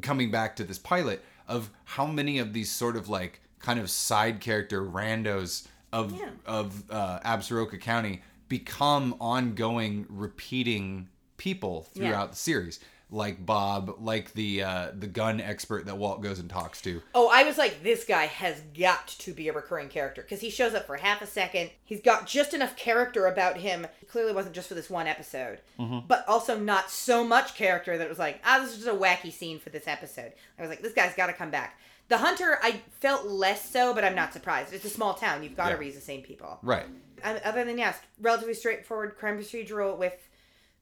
[0.02, 3.90] coming back to this pilot of how many of these sort of like kind of
[3.90, 6.30] side character randos of Yeah.
[6.46, 12.26] of uh, Absaroka County become ongoing repeating people throughout Yeah.
[12.26, 12.80] the series
[13.10, 17.30] like Bob like the uh, the gun expert that Walt goes and talks to Oh,
[17.32, 20.74] I was like, this guy has got to be a recurring character because he shows
[20.74, 21.70] up for half a second.
[21.84, 23.86] He's got just enough character about him.
[24.02, 25.60] It clearly wasn't just for this one episode,
[26.06, 28.98] but also not so much character that it was like, ah, this is just a
[28.98, 30.32] wacky scene for this episode.
[30.58, 31.78] I was like, this guy's got to come back.
[32.08, 34.72] The Hunter, I felt less so, but I'm not surprised.
[34.72, 35.42] It's a small town.
[35.42, 35.80] You've got to Yeah.
[35.80, 36.58] read the same people.
[36.62, 36.86] Right.
[37.22, 40.14] Um, other than yes, relatively straightforward crime procedural with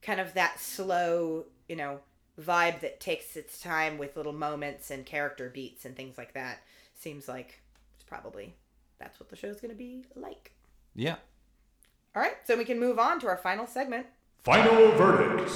[0.03, 1.99] kind of that slow, you know,
[2.41, 6.63] vibe that takes its time with little moments and character beats and things like that.
[6.95, 7.61] Seems like
[7.95, 8.55] it's probably
[8.99, 10.53] that's what the show's going to be like.
[10.95, 11.17] Yeah.
[12.15, 14.07] All right, so we can move on to our final segment.
[14.43, 15.53] Final verdict.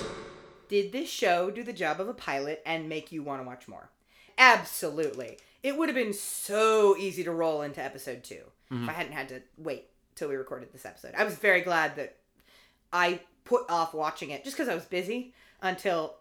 [0.68, 3.66] Did this show do the job of a pilot and make you want to watch
[3.66, 3.88] more?
[4.36, 5.38] Absolutely.
[5.62, 8.88] It would have been so easy to roll into episode 2 if I mm-hmm.
[8.88, 11.14] hadn't had to wait till we recorded this episode.
[11.16, 12.16] I was very glad that
[12.92, 16.14] I put off watching it just because I was busy until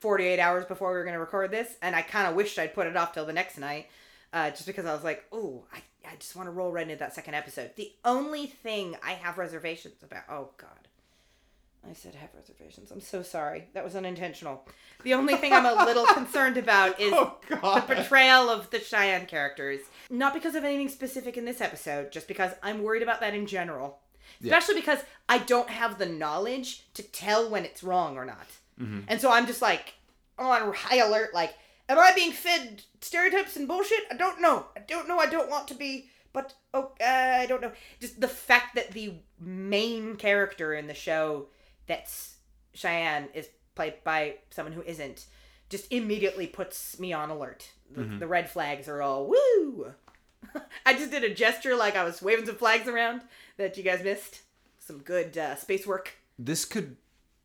[0.00, 1.74] 48 hours before we were going to record this.
[1.82, 3.88] And I kind of wished I'd put it off till the next night
[4.32, 5.78] uh, just because I was like, oh, I,
[6.08, 7.70] I just want to roll right into that second episode.
[7.76, 10.70] The only thing I have reservations about, oh, God.
[11.88, 12.90] I said have reservations.
[12.90, 13.68] I'm so sorry.
[13.72, 14.66] That was unintentional.
[15.04, 19.80] The only thing I'm a little concerned about is the portrayal of the Cheyenne characters.
[20.10, 23.46] Not because of anything specific in this episode, just because I'm worried about that in
[23.46, 24.00] general.
[24.42, 24.98] Especially because
[25.28, 28.46] I don't have the knowledge to tell when it's wrong or not.
[29.08, 29.94] And so I'm just like
[30.38, 31.54] on high alert, like,
[31.88, 34.04] am I being fed stereotypes and bullshit?
[34.10, 34.66] I don't know.
[34.76, 35.18] I don't know.
[35.18, 37.72] I don't want to be, but oh, uh, I don't know.
[38.00, 41.46] Just the fact that the main character in the show
[41.86, 42.36] that's
[42.74, 45.26] Cheyenne is played by someone who isn't
[45.68, 47.70] just immediately puts me on alert.
[47.92, 49.94] The, the red flags are all woo.
[50.86, 53.22] I just did a gesture like I was waving some flags around
[53.56, 54.42] that you guys missed.
[54.78, 56.12] Some good uh, space work.
[56.38, 56.96] This could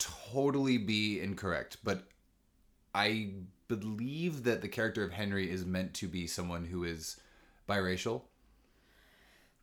[0.02, 2.04] totally be incorrect, but
[2.94, 3.32] I
[3.68, 7.18] believe that the character of Henry is meant to be someone who is
[7.70, 8.24] biracial.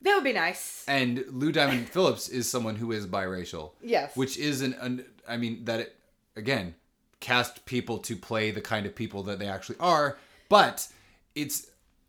[0.03, 0.85] That would be nice.
[0.87, 3.73] And Lou Diamond Phillips is someone who is biracial.
[3.83, 4.17] Yes.
[4.17, 5.97] Which is an, an I mean, that, it,
[6.37, 6.75] again,
[7.21, 10.17] cast people to play the kind of people that they actually are,
[10.49, 10.87] but
[11.35, 11.67] it's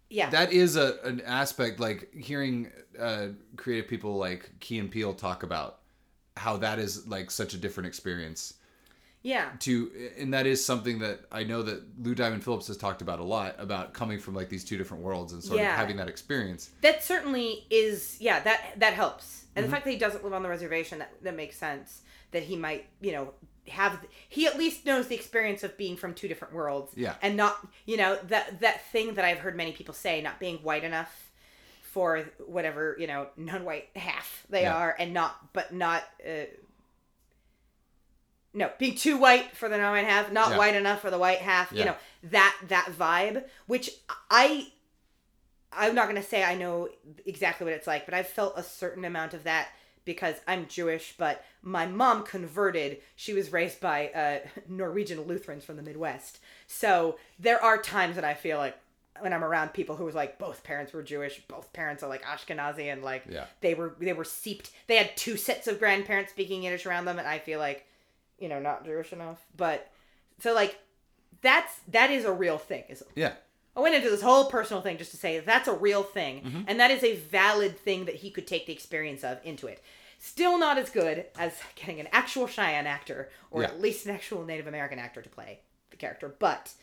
[0.10, 0.30] Yeah.
[0.30, 5.42] that is a an aspect like hearing uh, creative people like Key and Peele talk
[5.44, 5.79] about
[6.40, 8.56] how that is like such a different experience
[9.22, 9.50] yeah.
[9.60, 13.20] to and that is something that I know that Lou Diamond Phillips has talked about
[13.20, 15.72] a lot about coming from like these two different worlds and sort Yeah.
[15.72, 16.70] of having that experience.
[16.82, 19.46] That certainly is yeah, that that helps.
[19.56, 19.74] And the mm-hmm.
[19.74, 22.02] fact that he doesn't live on the reservation that that makes sense.
[22.32, 23.34] That he might, you know,
[23.68, 26.94] have he at least knows the experience of being from two different worlds.
[26.96, 27.16] Yeah.
[27.22, 30.58] And not, you know, that that thing that I've heard many people say, not being
[30.58, 31.29] white enough
[31.92, 34.76] for whatever, you know, non-white half they Yeah.
[34.76, 36.46] are and not but not uh
[38.54, 40.58] no, being too white for the non-white half, not Yeah.
[40.58, 41.72] white enough for the white half.
[41.72, 43.92] You know that that vibe, which
[44.30, 44.72] I
[45.72, 46.90] I'm not gonna say I know
[47.26, 49.70] exactly what it's like, but I've felt a certain amount of that
[50.04, 53.02] because I'm Jewish, but my mom converted.
[53.16, 58.24] She was raised by uh, Norwegian Lutherans from the Midwest, so there are times that
[58.26, 58.76] I feel like
[59.22, 62.24] when I'm around people who was like both parents were Jewish, both parents are like
[62.24, 63.46] Ashkenazi, and like Yeah.
[63.62, 64.72] they were they were seeped.
[64.88, 67.86] They had two sets of grandparents speaking Yiddish around them, and I feel like
[68.38, 69.40] you know not Jewish enough.
[69.56, 69.90] But
[70.40, 70.78] so like
[71.42, 72.84] that's that is a real thing.
[72.90, 73.34] Is Yeah.
[73.76, 76.62] I went into this whole personal thing just to say that's a real thing, Mm-hmm.
[76.68, 79.82] and that is a valid thing that he could take the experience of into it.
[80.18, 83.70] Still not as good as getting an actual Cheyenne actor or Yeah.
[83.70, 85.60] at least an actual Native American actor to play
[85.92, 86.74] the character, but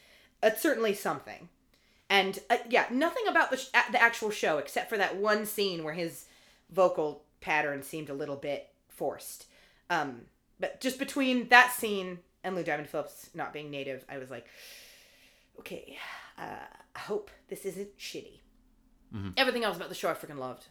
[0.43, 1.49] it's certainly something.
[2.09, 5.83] And uh, yeah, nothing about the sh- the actual show except for that one scene
[5.83, 6.27] where his
[6.71, 9.47] vocal pattern seemed a little bit forced.
[9.91, 10.23] Um,
[10.61, 14.47] but just between that scene and Lou Diamond Phillips not being native, I was like,
[15.59, 15.99] okay,
[16.39, 16.65] uh,
[16.95, 18.41] I hope this isn't shitty.
[19.37, 20.67] Everything else about the show I freaking loved.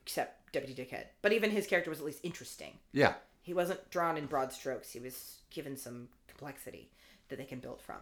[0.00, 1.04] Except Deputy Dickhead.
[1.22, 2.72] But even his character was at least interesting.
[2.92, 3.14] Yeah.
[3.40, 4.92] He wasn't drawn in broad strokes.
[4.92, 6.90] He was given some complexity
[7.28, 7.96] that they can build from.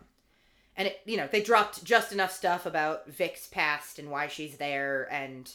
[0.76, 4.56] And it, you know, they dropped just enough stuff about Vic's past and why she's
[4.56, 5.50] there and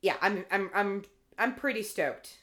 [0.00, 1.04] yeah, I'm I'm I'm
[1.38, 2.36] I'm pretty stoked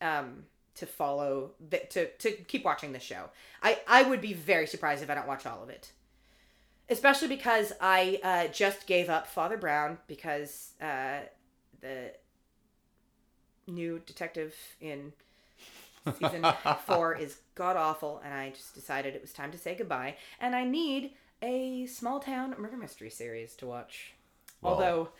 [0.00, 0.44] um
[0.76, 1.50] to follow
[1.90, 3.30] to to keep watching this show.
[3.62, 5.92] I I would be very surprised if I don't watch all of it.
[6.88, 11.20] Especially because I uh, just gave up Father Brown because uh,
[11.80, 12.12] the
[13.68, 15.12] new detective in
[16.18, 16.46] season
[16.86, 20.16] four is god awful, and I just decided it was time to say goodbye.
[20.40, 21.12] And I need
[21.42, 24.14] a small town murder mystery series to watch.
[24.62, 25.10] Although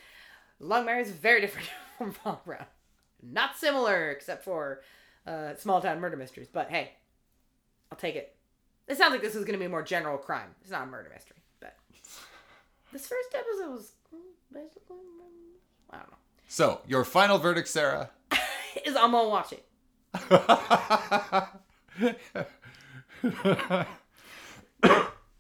[0.61, 2.67] Longmire is very different from Brown,
[3.23, 4.83] not similar except for
[5.27, 6.49] uh, small town murder mysteries.
[6.53, 6.93] But hey,
[7.91, 8.37] I'll take it.
[8.89, 10.51] It sounds like this is going to be more general crime.
[10.63, 11.77] It's not a murder mystery, but
[12.93, 13.93] this first episode was
[14.53, 14.97] basically
[15.91, 16.17] I don't know.
[16.49, 18.11] So, your final verdict, Sarah?
[18.85, 19.65] Is I'm gonna watch it.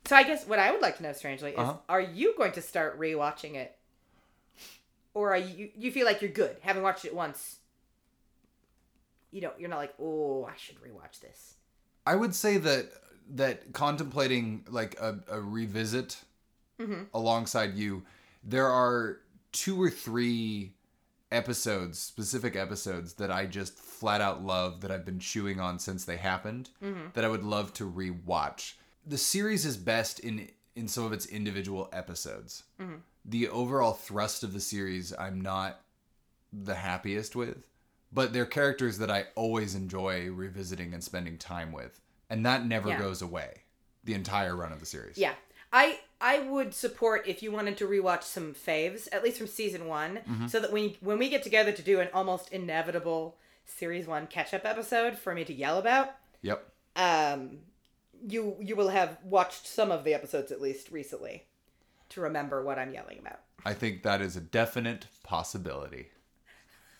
[0.06, 1.76] So I guess what I would like to know, strangely, is Uh-huh.
[1.88, 3.76] are you going to start rewatching it,
[5.14, 7.59] or are you you feel like you're good having watched it once?
[9.30, 11.55] You know, you're not like, oh, I should rewatch this.
[12.05, 12.90] I would say that
[13.36, 16.16] that contemplating like a, a revisit
[17.14, 18.02] alongside you,
[18.42, 19.20] there are
[19.52, 20.72] two or three
[21.32, 26.05] episodes, specific episodes that I just flat out love that I've been chewing on since
[26.05, 27.09] they happened mm-hmm.
[27.15, 28.74] that I would love to rewatch.
[29.07, 32.62] The series is best in in some of its individual episodes.
[32.81, 32.97] Mm-hmm.
[33.24, 35.81] The overall thrust of the series I'm not
[36.52, 37.66] the happiest with,
[38.12, 42.90] but they're characters that I always enjoy revisiting and spending time with, and that never
[42.90, 42.98] Yeah.
[42.98, 43.62] goes away.
[44.05, 45.19] The entire run of the series.
[45.19, 45.35] Yeah,
[45.72, 49.86] I I would support if you wanted to rewatch some faves, at least from season
[49.86, 50.47] one, Mm-hmm.
[50.48, 54.52] so that when when we get together to do an almost inevitable series one catch
[54.52, 56.10] up episode for me to yell about,
[56.42, 56.66] Yep.
[56.97, 57.59] um,
[58.28, 61.44] you you will have watched some of the episodes at least recently
[62.10, 63.40] to remember what I'm yelling about.
[63.64, 66.09] I think that is a definite possibility.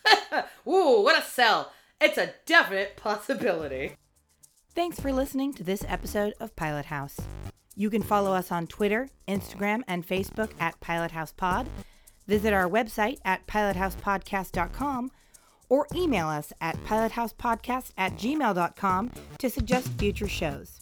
[0.67, 1.71] Ooh, what a sell!
[1.99, 3.93] It's a definite possibility.
[4.73, 7.19] Thanks for listening to this episode of Pilot House.
[7.75, 11.67] You can follow us on Twitter, Instagram, and Facebook at Pilot House Pod.
[12.27, 15.11] Visit our website at pilothousepodcast.com
[15.69, 20.81] or email us at pilothousepodcast at gmail.com to suggest future shows.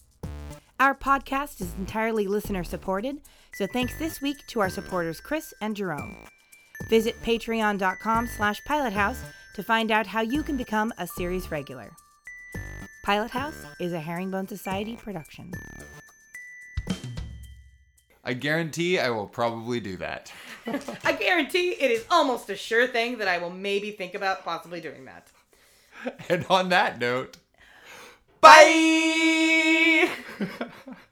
[0.80, 3.22] Our podcast is entirely listener supported,
[3.54, 6.16] so thanks this week to our supporters Chris and Jerome.
[6.90, 9.20] Visit patreon.com slash pilothouse
[9.56, 11.92] to find out how you can become a series regular.
[13.04, 15.52] Pilot House is a Herringbone Society production.
[18.30, 20.32] I guarantee I will probably do that.
[21.04, 24.80] I guarantee it is almost a sure thing that I will maybe think about possibly
[24.80, 25.30] doing that.
[26.30, 27.38] And on that note,
[28.40, 30.12] bye!